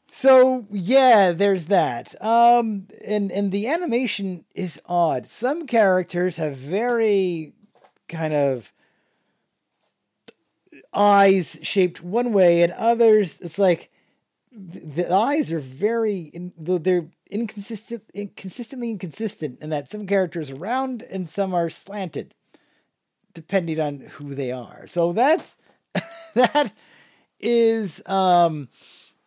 [0.08, 2.20] So yeah, there's that.
[2.22, 5.26] Um, and and the animation is odd.
[5.28, 7.52] Some characters have very
[8.08, 8.72] kind of
[10.92, 13.89] eyes shaped one way, and others it's like
[14.52, 18.02] the eyes are very they're inconsistent
[18.36, 22.34] consistently inconsistent in that some characters are round and some are slanted
[23.32, 24.86] depending on who they are.
[24.88, 25.56] So that's
[26.34, 26.72] that
[27.38, 28.68] is um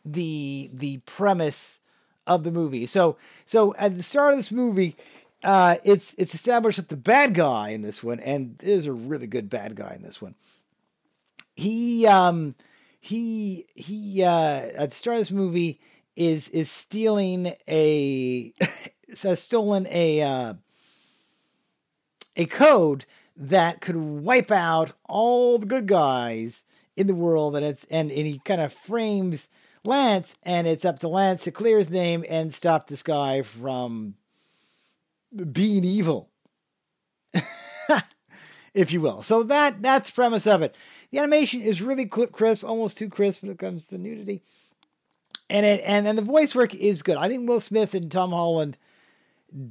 [0.03, 1.79] the the premise
[2.27, 2.85] of the movie.
[2.85, 4.97] So so at the start of this movie
[5.41, 9.27] uh it's it's established that the bad guy in this one and there's a really
[9.27, 10.35] good bad guy in this one.
[11.55, 12.55] He um
[13.03, 15.81] he he uh, at the start of this movie
[16.15, 18.53] is is stealing a
[19.23, 20.53] has stolen a uh,
[22.37, 23.03] a code
[23.35, 26.63] that could wipe out all the good guys
[26.95, 29.49] in the world and it's and, and he kind of frames
[29.83, 34.15] Lance and it's up to Lance to clear his name and stop this guy from
[35.51, 36.29] being evil.
[38.73, 39.21] If you will.
[39.21, 40.75] So that that's premise of it
[41.13, 44.41] the animation is really clip crisp, almost too crisp when it comes to nudity.
[45.47, 47.17] And it and, and the voice work is good.
[47.17, 48.77] I think Will Smith and Tom Holland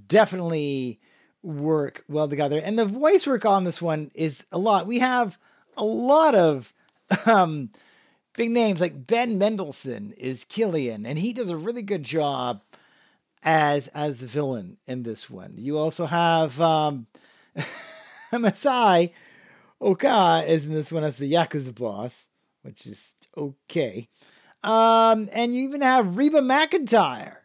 [0.07, 1.01] definitely
[1.43, 2.61] work well together.
[2.61, 4.87] And the voice work on this one is a lot.
[4.87, 5.37] We have
[5.77, 6.73] a lot of
[7.27, 7.71] um,
[8.37, 12.63] big names like Ben Mendelsohn is Killian, and he does a really good job
[13.43, 15.55] as as the villain in this one.
[15.57, 17.09] You also have um,
[18.33, 19.11] Masi
[19.83, 22.29] Oka is in this one as the Yakuza boss,
[22.63, 24.09] which is okay.
[24.63, 27.39] Um, and you even have Reba McEntire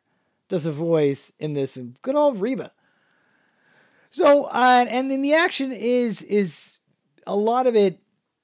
[0.47, 1.77] does a voice in this.
[2.03, 2.71] Good old Reba.
[4.11, 6.77] So, uh, and then the action is is
[7.25, 7.99] a lot of it.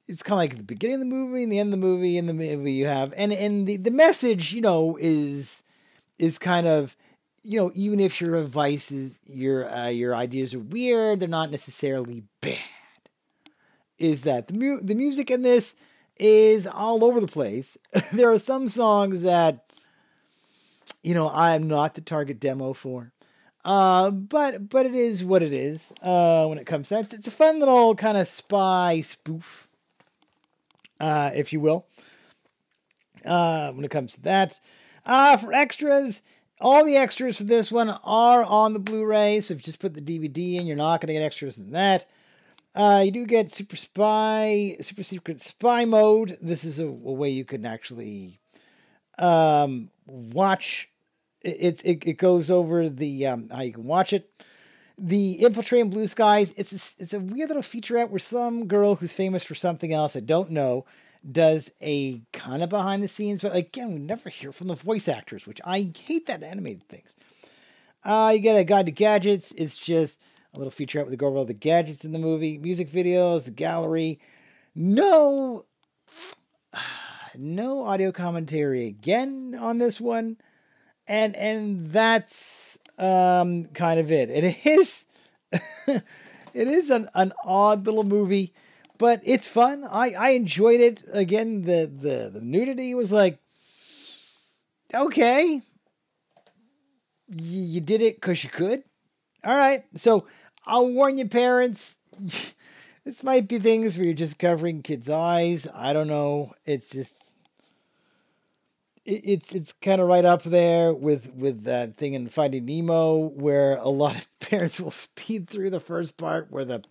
[0.08, 2.18] It's kind of like the beginning of the movie and the end of the movie
[2.18, 5.64] and the movie you have, and and the the message, you know, is
[6.18, 6.98] is kind of
[7.44, 11.52] you know, even if your advice is your uh, your ideas are weird, they're not
[11.52, 12.58] necessarily bad
[14.04, 15.76] is that the mu- the music in this
[16.18, 17.78] is all over the place.
[18.12, 19.66] there are some songs that
[21.02, 23.12] you know I am not the target demo for.
[23.64, 25.94] Uh, but but it is what it is.
[26.02, 29.70] Uh, when it comes to that, it's, a fun little kind of spy spoof,
[31.00, 31.86] uh, if you will.
[33.26, 34.60] Uh, when it comes to that,
[35.06, 36.24] uh, for extras,
[36.60, 39.40] all the extras for this one are on the Blu-ray.
[39.40, 41.72] So if you just put the DVD in, you're not going to get extras than
[41.72, 42.06] that.
[42.76, 46.38] Uh, you do get Super Spy, Super Secret Spy Mode.
[46.42, 48.40] This is a, a way you can actually
[49.20, 50.90] um, watch.
[51.42, 54.30] It, it it goes over the um, how you can watch it.
[54.98, 56.54] The Infiltrating Blue Skies.
[56.58, 60.16] It's a, it's a weird little featurette where some girl who's famous for something else
[60.16, 60.86] I don't know
[61.30, 65.08] does a kind of behind the scenes, but again, we never hear from the voice
[65.08, 67.16] actors, which I hate that animated things.
[68.04, 69.54] Uh, you get a guide to gadgets.
[69.56, 70.22] It's just
[70.54, 73.52] a little featurette with the over all the gadgets in the movie, music videos, the
[73.52, 74.20] gallery.
[74.76, 75.66] No,
[77.38, 80.38] no audio commentary again on this one,
[81.08, 84.30] and and that's um kind of it.
[84.30, 85.06] It is,
[85.88, 86.04] it
[86.54, 88.54] is an an odd little movie
[89.04, 89.84] but it's fun.
[89.84, 91.04] I I enjoyed it.
[91.12, 93.38] Again, the the the nudity was like
[94.94, 95.62] okay.
[97.28, 98.84] You did it because you could.
[99.44, 99.84] All right.
[99.96, 100.26] So
[100.66, 101.98] I'll warn you, parents.
[103.06, 105.68] this might be things where you're just covering kids' eyes.
[105.74, 106.54] I don't know.
[106.66, 107.16] It's just
[109.06, 113.18] it, it's it's kind of right up there with with that thing in Finding Nemo
[113.18, 116.84] where a lot of parents will speed through the first part where the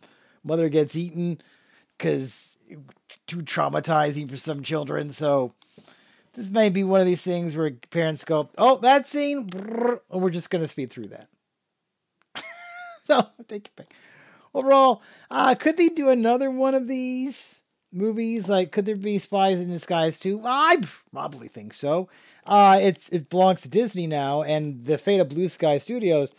[0.45, 1.41] mother gets eaten
[1.97, 2.57] because
[3.27, 5.11] too traumatizing for some children.
[5.11, 5.53] So
[6.35, 10.31] this may be one of these things where parents go, "Oh, that scene," and we're
[10.31, 11.29] just going to speed through that.
[13.07, 13.95] so take it back.
[14.55, 18.49] Overall, uh, could they do another one of these movies?
[18.49, 20.43] Like, could there be Spies in Disguise too?
[20.45, 20.79] I
[21.13, 22.09] probably think so.
[22.45, 26.35] Uh, it's it belongs to Disney now, and the fate of Blue Sky Studios,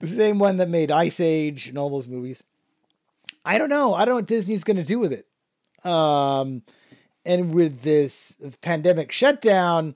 [0.00, 2.42] the same one that made Ice Age and all those movies.
[3.44, 3.94] I don't know.
[3.94, 5.26] I don't know what Disney's going to do with it.
[5.84, 6.62] Um,
[7.24, 9.94] and with this pandemic shutdown,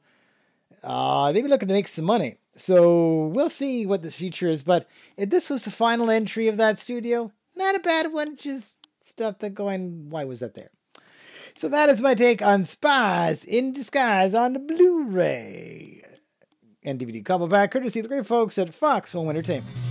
[0.83, 2.39] uh, they've been looking to make some money.
[2.57, 4.63] So we'll see what this future is.
[4.63, 8.37] But if this was the final entry of that studio, not a bad one.
[8.37, 10.71] Just stuff that going, why was that there?
[11.55, 16.03] So that is my take on Spies in Disguise on the Blu-ray
[16.83, 19.86] and DVD combo pack, courtesy of the great folks at Fox Home Entertainment.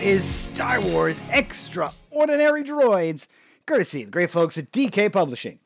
[0.00, 3.26] Episode is Star Wars Extraordinary Droids,
[3.66, 5.58] courtesy the great folks at DK Publishing.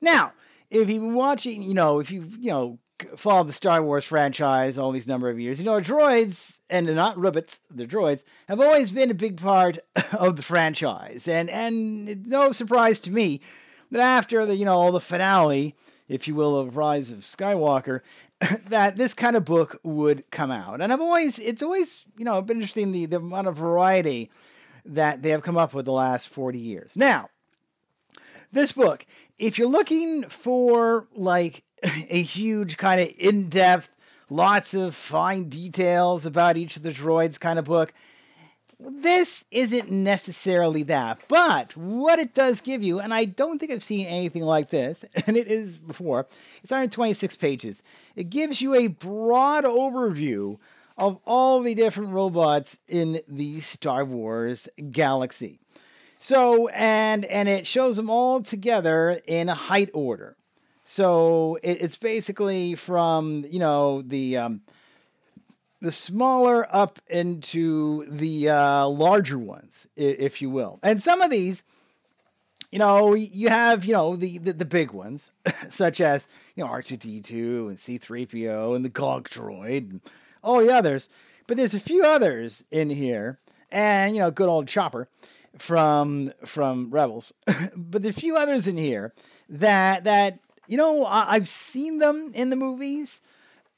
[0.00, 0.32] Now,
[0.70, 2.78] if you've been watching, you know, if you've, you know,
[3.16, 6.94] followed the Star Wars franchise all these number of years, you know, droids, and they're
[6.94, 9.78] not ribbits, they're droids, have always been a big part
[10.12, 11.26] of the franchise.
[11.26, 13.40] And, and it's no surprise to me
[13.90, 15.74] that after the, you know, all the finale,
[16.08, 18.00] if you will, of Rise of Skywalker,
[18.68, 20.80] that this kind of book would come out.
[20.80, 24.30] And I've always, it's always, you know, been interesting the, the amount of variety
[24.84, 26.92] that they have come up with the last 40 years.
[26.96, 27.28] Now,
[28.52, 29.04] this book,
[29.38, 33.90] if you're looking for like a huge kind of in depth,
[34.30, 37.92] lots of fine details about each of the droids kind of book,
[38.82, 41.22] this isn't necessarily that.
[41.28, 45.04] But what it does give you, and I don't think I've seen anything like this,
[45.26, 46.26] and it is before,
[46.62, 47.82] it's 126 pages.
[48.16, 50.58] It gives you a broad overview
[50.96, 55.58] of all the different robots in the Star Wars galaxy.
[56.18, 60.36] So, and and it shows them all together in height order.
[60.84, 64.60] So it, it's basically from you know the um,
[65.80, 70.78] the smaller up into the uh, larger ones, if you will.
[70.82, 71.64] And some of these,
[72.70, 75.30] you know, you have you know the the, the big ones,
[75.70, 79.28] such as you know R two D two and C three PO and the Gonk
[79.28, 80.00] droid and
[80.42, 81.08] all the others.
[81.46, 83.40] But there's a few others in here,
[83.72, 85.08] and you know, good old Chopper
[85.58, 87.32] from from Rebels.
[87.76, 89.14] but there's a few others in here
[89.48, 93.20] that that you know I, I've seen them in the movies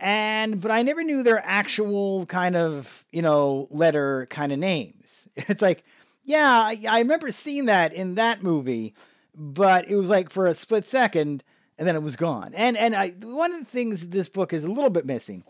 [0.03, 5.29] and but I never knew their actual kind of you know letter kind of names.
[5.49, 5.83] It's like,
[6.25, 8.93] yeah, I, I remember seeing that in that movie,
[9.35, 11.43] but it was like for a split second,
[11.79, 12.53] and then it was gone.
[12.55, 15.45] And and I one of the things this book is a little bit missing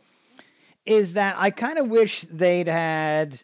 [0.86, 3.42] is that I kind of wish they'd had.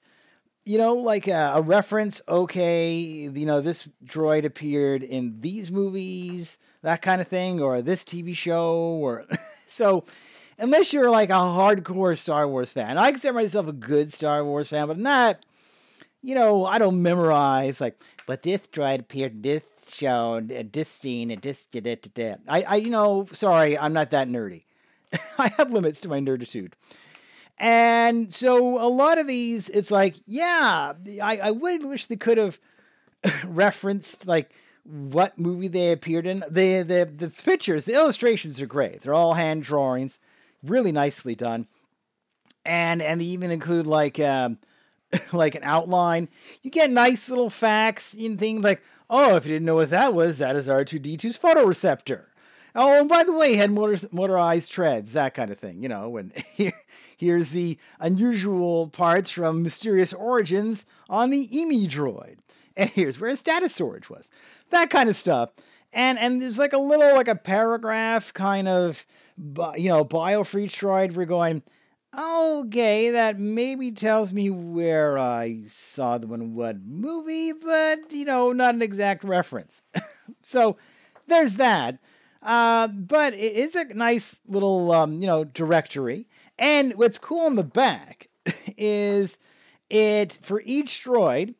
[0.64, 2.20] You know, like a, a reference.
[2.28, 8.04] Okay, you know, this droid appeared in these movies, that kind of thing, or this
[8.04, 9.24] TV show, or
[9.68, 10.04] so
[10.58, 12.98] unless you're like a hardcore Star Wars fan.
[12.98, 15.44] I consider myself a good Star Wars fan, but not,
[16.22, 21.30] you know, I don't memorize like, but this droid appeared this show, uh, this scene,
[21.30, 21.66] and this.
[22.48, 24.64] I, I, you know, sorry, I'm not that nerdy.
[25.38, 26.72] I have limits to my nerditude.
[27.58, 30.92] And so a lot of these, it's like, yeah,
[31.22, 32.60] I, I would wish they could have
[33.46, 34.50] referenced like
[34.84, 36.44] what movie they appeared in.
[36.48, 39.02] The, the the pictures, the illustrations are great.
[39.02, 40.20] They're all hand drawings,
[40.62, 41.66] really nicely done.
[42.64, 44.58] And and they even include like um
[45.32, 46.28] like an outline.
[46.62, 50.14] You get nice little facts in things like, oh, if you didn't know what that
[50.14, 52.24] was, that is R2D2's photoreceptor.
[52.74, 55.82] Oh, and by the way, had motor, motorized treads, that kind of thing.
[55.82, 56.72] You know, and here,
[57.16, 62.36] here's the unusual parts from Mysterious Origins on the EMI droid.
[62.76, 64.30] And here's where his data storage was.
[64.70, 65.50] That kind of stuff.
[65.92, 69.06] And and there's like a little like a paragraph kind of
[69.38, 71.62] bi- you know biofree droid we're going
[72.18, 78.52] okay that maybe tells me where i saw them in what movie but you know
[78.52, 79.82] not an exact reference.
[80.42, 80.76] So
[81.26, 81.98] there's that.
[82.42, 86.26] Uh, but it is a nice little um, you know directory.
[86.58, 88.28] And what's cool on the back
[88.76, 89.38] is
[89.90, 91.54] it for each droid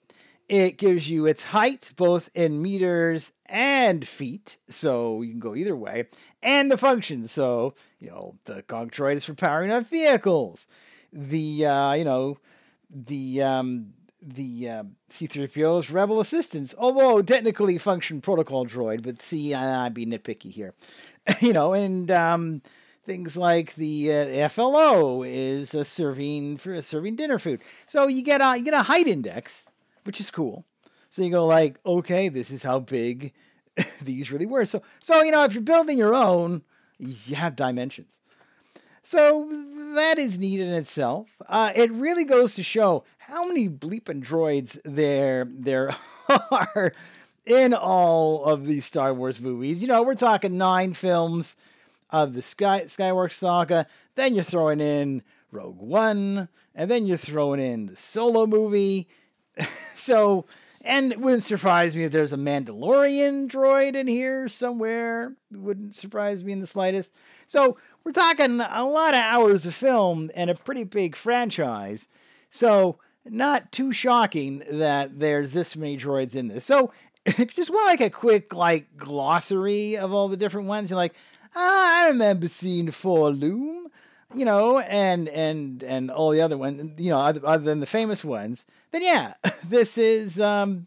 [0.48, 5.76] it gives you its height both in meters and feet so you can go either
[5.76, 6.06] way
[6.42, 10.66] and the functions so you know the Gonk droid is for powering up vehicles
[11.12, 12.38] the uh, you know
[12.90, 19.54] the um, the uh, C3PO is rebel assistance, although technically function protocol droid, but see,
[19.54, 20.74] I'd be nitpicky here.
[21.40, 22.62] you know, and um,
[23.04, 27.60] things like the uh, FLO is serving for serving dinner food.
[27.86, 29.70] So you get a you get a height index
[30.08, 30.64] which is cool.
[31.10, 33.32] So you go like, okay, this is how big
[34.02, 34.64] these really were.
[34.64, 36.62] So so you know, if you're building your own,
[36.98, 38.20] you have dimensions.
[39.02, 39.48] So
[39.94, 41.28] that is neat in itself.
[41.48, 45.96] Uh, it really goes to show how many bleeping droids there there
[46.50, 46.92] are
[47.46, 49.80] in all of these Star Wars movies.
[49.80, 51.56] You know, we're talking nine films
[52.10, 53.86] of the Sky Skywalker saga.
[54.14, 59.08] Then you're throwing in Rogue One, and then you're throwing in the Solo movie.
[59.96, 60.44] so,
[60.82, 65.34] and it wouldn't surprise me if there's a Mandalorian droid in here somewhere.
[65.52, 67.12] It wouldn't surprise me in the slightest.
[67.46, 72.08] So, we're talking a lot of hours of film and a pretty big franchise.
[72.50, 76.64] So, not too shocking that there's this many droids in this.
[76.64, 76.92] So,
[77.26, 80.96] if you just want like a quick like glossary of all the different ones, you're
[80.96, 81.14] like,
[81.54, 83.88] ah, I remember seeing 4-LOM,
[84.34, 87.86] you know, and and and all the other ones, you know, other, other than the
[87.86, 88.66] famous ones.
[88.90, 89.34] Then yeah,
[89.68, 90.86] this is um,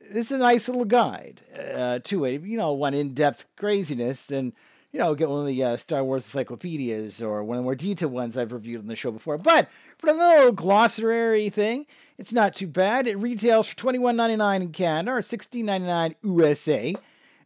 [0.00, 2.42] this is a nice little guide uh, to it.
[2.42, 4.52] You know, one in depth craziness, then
[4.92, 7.74] you know, get one of the uh, Star Wars encyclopedias or one of the more
[7.74, 9.38] detailed ones I've reviewed on the show before.
[9.38, 11.86] But for the little glossary thing,
[12.18, 13.06] it's not too bad.
[13.06, 16.94] It retails for twenty one ninety nine in Canada or sixteen ninety nine USA,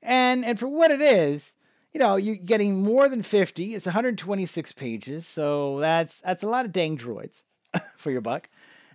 [0.02, 1.54] and and for what it is,
[1.96, 3.74] you know, you're getting more than fifty.
[3.74, 7.44] It's one hundred twenty six pages, so that's that's a lot of dang droids
[7.96, 8.50] for your buck.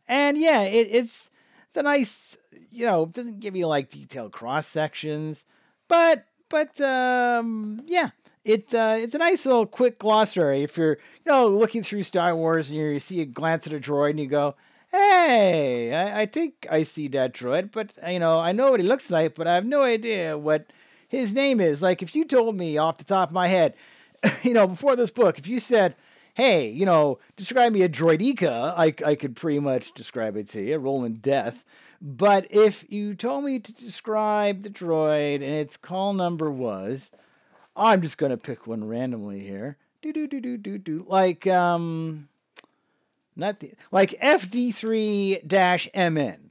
[0.08, 1.32] And yeah, it, it's
[1.66, 2.38] it's a nice,
[2.72, 5.48] you know, doesn't give you like detailed cross sections,
[5.88, 8.12] but but um, yeah,
[8.46, 12.36] it uh, it's a nice little quick glossary if you're you know looking through Star
[12.36, 14.54] Wars and you see a glance at a droid and you go,
[14.92, 18.86] hey, I, I think I see that droid, but you know I know what he
[18.86, 20.68] looks like, but I have no idea what
[21.12, 21.82] his name is.
[21.82, 23.76] Like if you told me off the top of my head,
[24.44, 25.94] you know, before this book, if you said,
[26.36, 30.62] hey, you know, describe me a droideka, I, I could pretty much describe it to
[30.62, 31.66] you, a rolling death.
[32.02, 37.12] But if you told me to describe the droid and its call number was,
[37.76, 39.78] I'm just gonna pick one randomly here.
[40.02, 41.06] Do do do do do do.
[41.08, 42.30] Like um,
[43.36, 45.44] not the like FD3
[45.94, 46.50] MN.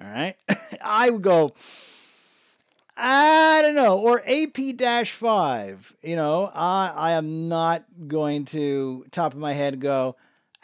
[0.00, 0.34] All right,
[0.82, 1.54] I would go.
[2.96, 5.94] I don't know, or AP dash five.
[6.02, 10.16] You know, I I am not going to top of my head go.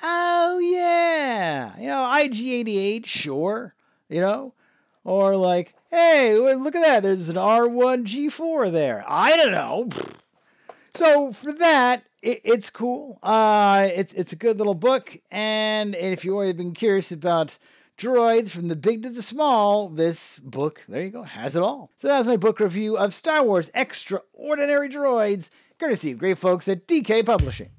[0.02, 3.74] Oh yeah, you know IG88, sure.
[4.08, 4.54] You know,
[5.04, 7.02] or like, hey, look at that.
[7.02, 9.04] There's an R1G4 there.
[9.06, 9.88] I don't know.
[10.94, 13.18] So for that, it, it's cool.
[13.22, 17.58] Uh, it's it's a good little book, and if you've already been curious about
[17.99, 21.90] droids from the big to the small, this book, there you go, has it all.
[21.99, 26.86] So that's my book review of Star Wars Extraordinary Droids, courtesy of great folks at
[26.86, 27.70] DK Publishing.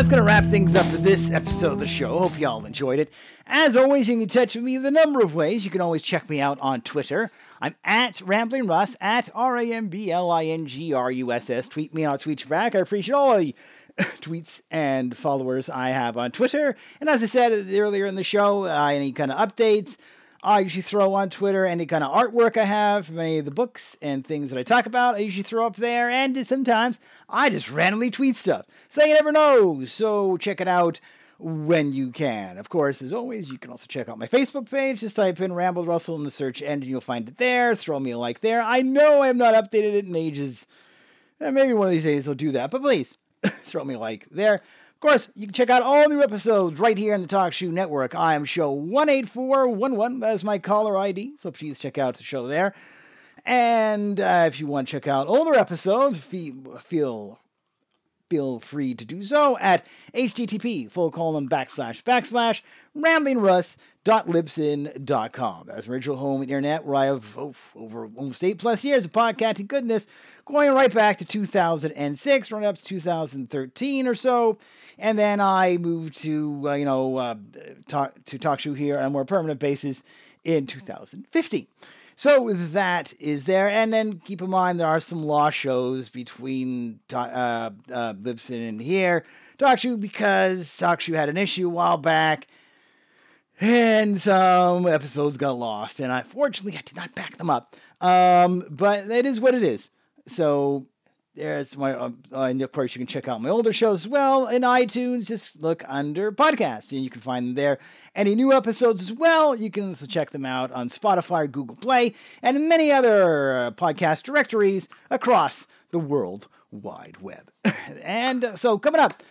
[0.00, 2.20] That's going to wrap things up for this episode of the show.
[2.20, 3.12] Hope y'all enjoyed it.
[3.46, 5.62] As always, you can get in touch with me the number of ways.
[5.62, 7.30] You can always check me out on Twitter.
[7.60, 11.30] I'm at Rambling Russ, at R A M B L I N G R U
[11.32, 11.68] S S.
[11.68, 12.74] Tweet me I'll tweet you back.
[12.74, 13.54] I appreciate all the
[13.98, 16.76] tweets and followers I have on Twitter.
[16.98, 19.98] And as I said earlier in the show, uh, any kind of updates,
[20.42, 23.50] I usually throw on Twitter any kind of artwork I have from any of the
[23.50, 25.16] books and things that I talk about.
[25.16, 28.64] I usually throw up there, and sometimes I just randomly tweet stuff.
[28.88, 29.84] So you never know.
[29.84, 30.98] So check it out
[31.38, 32.56] when you can.
[32.56, 35.00] Of course, as always, you can also check out my Facebook page.
[35.00, 37.74] Just type in Ramble Russell in the search engine, you'll find it there.
[37.74, 38.62] Throw me a like there.
[38.62, 40.66] I know I have not updated it in ages.
[41.40, 44.26] Eh, Maybe one of these days I'll do that, but please throw me a like
[44.30, 44.60] there.
[45.02, 48.14] Of course, you can check out all new episodes right here on the TalkShoe Network.
[48.14, 50.20] I am show 18411.
[50.20, 52.74] That is my caller ID, so please check out the show there.
[53.46, 57.38] And uh, if you want to check out older episodes, feel, feel
[58.28, 59.84] feel free to do so at
[60.14, 62.62] http full colon backslash backslash
[64.04, 65.64] ramblingruss.libsyn.com.
[65.66, 69.12] That's my original home internet where I have oh, over almost eight plus years of
[69.12, 70.06] podcasting goodness,
[70.44, 74.58] going right back to 2006, running up to 2013 or so.
[74.98, 77.36] And then I moved to, uh, you know, uh,
[77.88, 80.02] talk, to talk show here on a more permanent basis
[80.44, 81.66] in 2015.
[82.16, 87.00] So that is there, and then keep in mind there are some law shows between
[87.10, 89.24] uh, uh, Libsyn and here
[89.60, 92.46] TalkShoe because TalkShoe had an issue a while back,
[93.60, 97.76] and some episodes got lost, and unfortunately I did not back them up.
[98.00, 99.90] Um, but that is what it is.
[100.26, 100.86] So
[101.34, 104.48] There's my, uh, and of course, you can check out my older shows as well
[104.48, 105.26] in iTunes.
[105.26, 107.78] Just look under podcast, and you can find them there.
[108.16, 112.14] Any new episodes as well, you can also check them out on Spotify, Google Play,
[112.42, 117.50] and many other uh, podcast directories across the world wide web.
[118.02, 119.22] and uh, so, coming up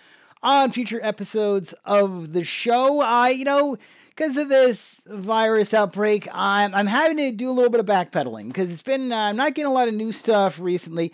[0.42, 3.78] on future episodes of the show, I, you know,
[4.20, 8.48] because of this virus outbreak, I'm, I'm having to do a little bit of backpedaling
[8.48, 11.14] because it's been, uh, I'm not getting a lot of new stuff recently.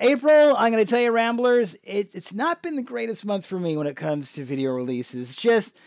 [0.00, 3.60] April, I'm going to tell you, Ramblers, it, it's not been the greatest month for
[3.60, 5.36] me when it comes to video releases.
[5.36, 5.80] Just,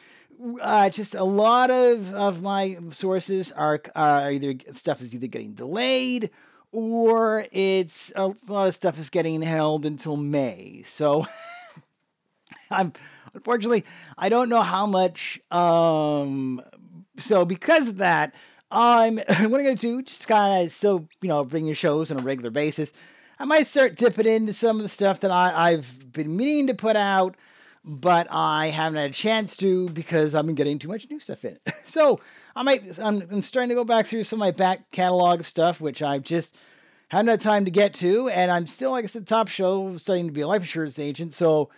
[0.61, 5.55] uh, just a lot of, of my sources are, are either stuff is either getting
[5.55, 6.29] delayed
[6.71, 10.83] or it's a lot of stuff is getting held until May.
[10.87, 11.25] So
[12.71, 12.93] I'm
[13.33, 13.85] unfortunately
[14.17, 15.39] I don't know how much.
[15.51, 16.61] Um,
[17.17, 18.33] so because of that,
[18.71, 22.19] I'm what I'm to do just kind of still you know bring your shows on
[22.19, 22.91] a regular basis.
[23.39, 26.73] I might start dipping into some of the stuff that I, I've been meaning to
[26.73, 27.35] put out,
[27.83, 31.43] but I haven't had a chance to because I've been getting too much new stuff
[31.43, 31.57] in.
[31.85, 32.19] so
[32.55, 35.47] I might I'm, I'm starting to go back through some of my back catalog of
[35.47, 36.55] stuff, which I've just
[37.09, 40.27] haven't had time to get to, and I'm still, like I said, top show, studying
[40.27, 41.69] to be a life insurance agent, so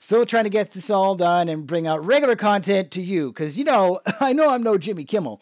[0.00, 3.56] still trying to get this all done and bring out regular content to you, because
[3.56, 5.40] you know I know I'm no Jimmy Kimmel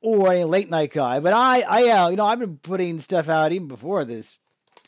[0.00, 3.28] or a late night guy, but I I uh, you know I've been putting stuff
[3.28, 4.38] out even before this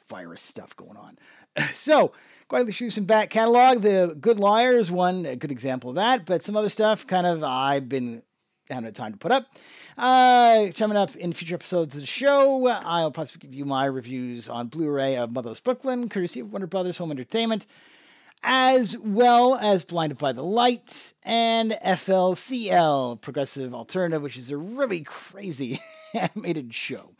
[0.09, 1.19] virus stuff going on,
[1.75, 2.13] so.
[2.49, 6.43] Going through some back catalog, the Good Liars one, a good example of that, but
[6.43, 8.25] some other stuff kind of I've been
[8.69, 9.47] having time to put up.
[9.97, 14.49] Uh, coming up in future episodes of the show, I'll possibly give you my reviews
[14.49, 17.67] on Blu-ray of Motherless Brooklyn, courtesy of Warner Brothers Home Entertainment,
[18.43, 25.03] as well as Blinded by the Light and FLCL, Progressive Alternative, which is a really
[25.03, 25.81] crazy
[26.15, 27.11] animated show.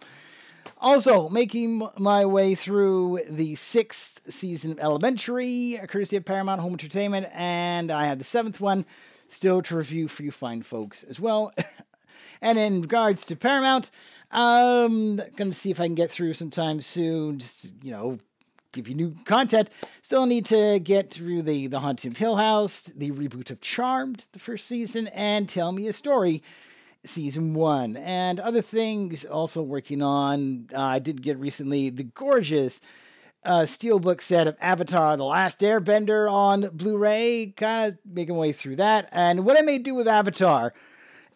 [0.79, 7.27] Also, making my way through the sixth season of Elementary, courtesy of Paramount Home Entertainment,
[7.35, 8.87] and I have the seventh one
[9.29, 11.53] still to review for you fine folks as well.
[12.41, 13.91] and in regards to Paramount,
[14.31, 17.41] um, gonna see if I can get through sometime soon.
[17.41, 18.19] Just you know,
[18.73, 19.71] give you new content.
[20.03, 24.27] Still need to get through the the Haunting of Hill House, the reboot of Charmed,
[24.33, 26.43] the first season, and Tell Me a Story,
[27.05, 29.25] season one, and other things.
[29.25, 30.69] Also working on.
[30.75, 32.81] Uh, I did get recently the gorgeous
[33.45, 37.55] uh, steelbook set of Avatar: The Last Airbender on Blu-ray.
[37.57, 40.73] Kind of making my way through that, and what I may do with Avatar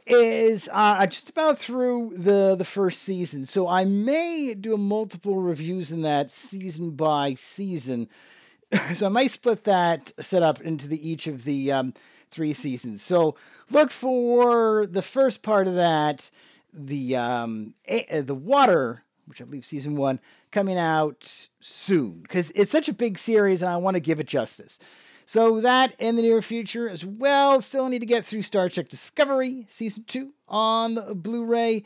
[0.06, 5.90] is uh, just about through the the first season, so I may do multiple reviews
[5.92, 8.08] in that season by season.
[8.94, 11.94] so I might split that set up into the each of the um,
[12.30, 13.02] three seasons.
[13.02, 13.34] So
[13.70, 16.30] look for the first part of that,
[16.72, 22.70] the um, a- the water, which I believe season one coming out soon because it's
[22.70, 24.78] such a big series and I want to give it justice.
[25.26, 27.60] So that in the near future as well.
[27.60, 31.84] Still need to get through Star Trek Discovery season two on Blu-ray,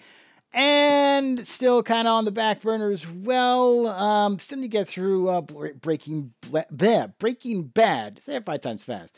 [0.53, 3.87] and still kind of on the back burner as well.
[3.87, 6.33] Um, still need to get through uh, Breaking
[6.71, 7.19] Bad.
[7.19, 8.21] Breaking Bad.
[8.23, 9.17] Say it five times fast.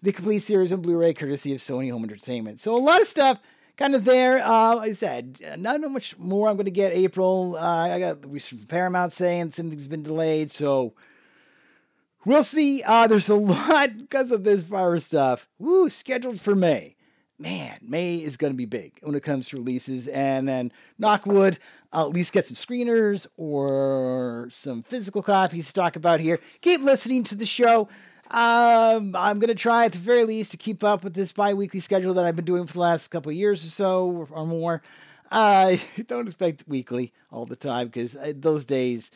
[0.00, 2.60] The complete series on Blu-ray, courtesy of Sony Home Entertainment.
[2.60, 3.40] So a lot of stuff
[3.76, 4.40] kind of there.
[4.42, 7.56] Uh, like I said, not much more I'm going to get April.
[7.56, 10.94] Uh, I got from Paramount saying something's been delayed, so
[12.28, 12.82] we'll see.
[12.82, 15.48] Uh, there's a lot because of this virus stuff.
[15.58, 16.94] Woo, scheduled for May.
[17.40, 20.08] Man, May is going to be big when it comes to releases.
[20.08, 21.58] And then Knockwood,
[21.92, 26.40] at least get some screeners or some physical copies to talk about here.
[26.60, 27.88] Keep listening to the show.
[28.30, 31.54] Um, I'm going to try at the very least to keep up with this bi
[31.54, 34.44] weekly schedule that I've been doing for the last couple of years or so or
[34.44, 34.82] more.
[35.30, 35.76] Uh,
[36.08, 39.12] don't expect weekly all the time because uh, those days,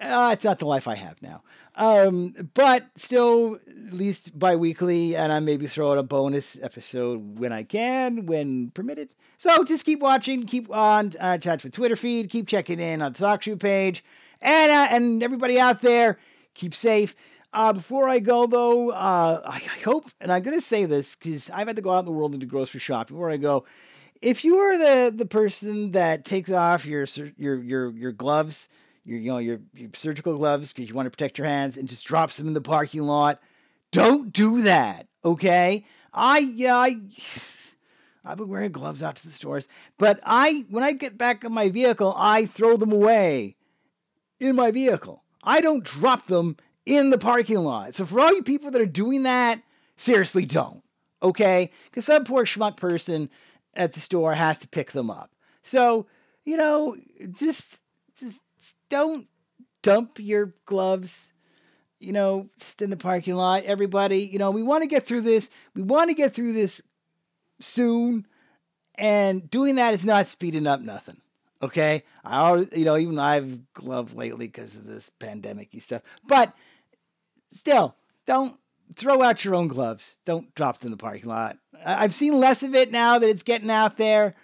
[0.00, 1.42] uh, it's not the life I have now.
[1.76, 7.38] Um, but still, at least bi weekly, and I maybe throw out a bonus episode
[7.38, 9.08] when I can, when permitted.
[9.36, 13.12] So just keep watching, keep on uh, touch with Twitter feed, keep checking in on
[13.12, 14.04] the TalkShoe page,
[14.40, 16.18] and uh, and everybody out there,
[16.54, 17.16] keep safe.
[17.52, 21.14] Uh, before I go, though, uh, I, I hope, and I'm going to say this
[21.14, 23.16] because I've had to go out in the world and do grocery shopping.
[23.16, 23.64] Before I go,
[24.22, 28.68] if you are the the person that takes off your your your your gloves,
[29.04, 31.88] your you know your, your surgical gloves because you want to protect your hands, and
[31.88, 33.40] just drops them in the parking lot,
[33.92, 35.08] don't do that.
[35.24, 36.96] Okay, I yeah I.
[38.26, 41.52] I've been wearing gloves out to the stores, but I when I get back in
[41.52, 43.56] my vehicle, I throw them away
[44.40, 45.22] in my vehicle.
[45.42, 47.94] I don't drop them in the parking lot.
[47.94, 49.62] So for all you people that are doing that,
[49.96, 50.82] seriously don't.
[51.22, 51.70] Okay?
[51.84, 53.30] Because some poor schmuck person
[53.74, 55.30] at the store has to pick them up.
[55.62, 56.06] So,
[56.44, 56.96] you know,
[57.32, 57.80] just
[58.18, 58.40] just
[58.88, 59.26] don't
[59.82, 61.28] dump your gloves,
[62.00, 63.64] you know, just in the parking lot.
[63.64, 65.50] Everybody, you know, we want to get through this.
[65.74, 66.82] We want to get through this
[67.60, 68.26] soon.
[68.96, 71.20] And doing that is not speeding up nothing.
[71.60, 72.04] Okay.
[72.24, 76.02] I already, you know, even I've gloved lately because of this pandemic stuff.
[76.26, 76.54] But
[77.52, 78.56] still, don't
[78.94, 80.16] throw out your own gloves.
[80.24, 81.58] Don't drop them in the parking lot.
[81.84, 84.34] I've seen less of it now that it's getting out there,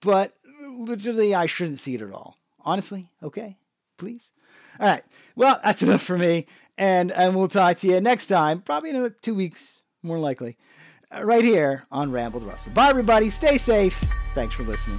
[0.00, 0.34] but
[0.68, 2.36] literally, I shouldn't see it at all.
[2.62, 3.56] Honestly, okay?
[4.00, 4.32] Please?
[4.80, 5.04] All right.
[5.36, 6.46] Well, that's enough for me.
[6.78, 10.56] And, and we'll talk to you next time, probably in two weeks, more likely,
[11.14, 12.72] uh, right here on Ramble the Russell.
[12.72, 13.28] Bye, everybody.
[13.28, 14.02] Stay safe.
[14.34, 14.98] Thanks for listening.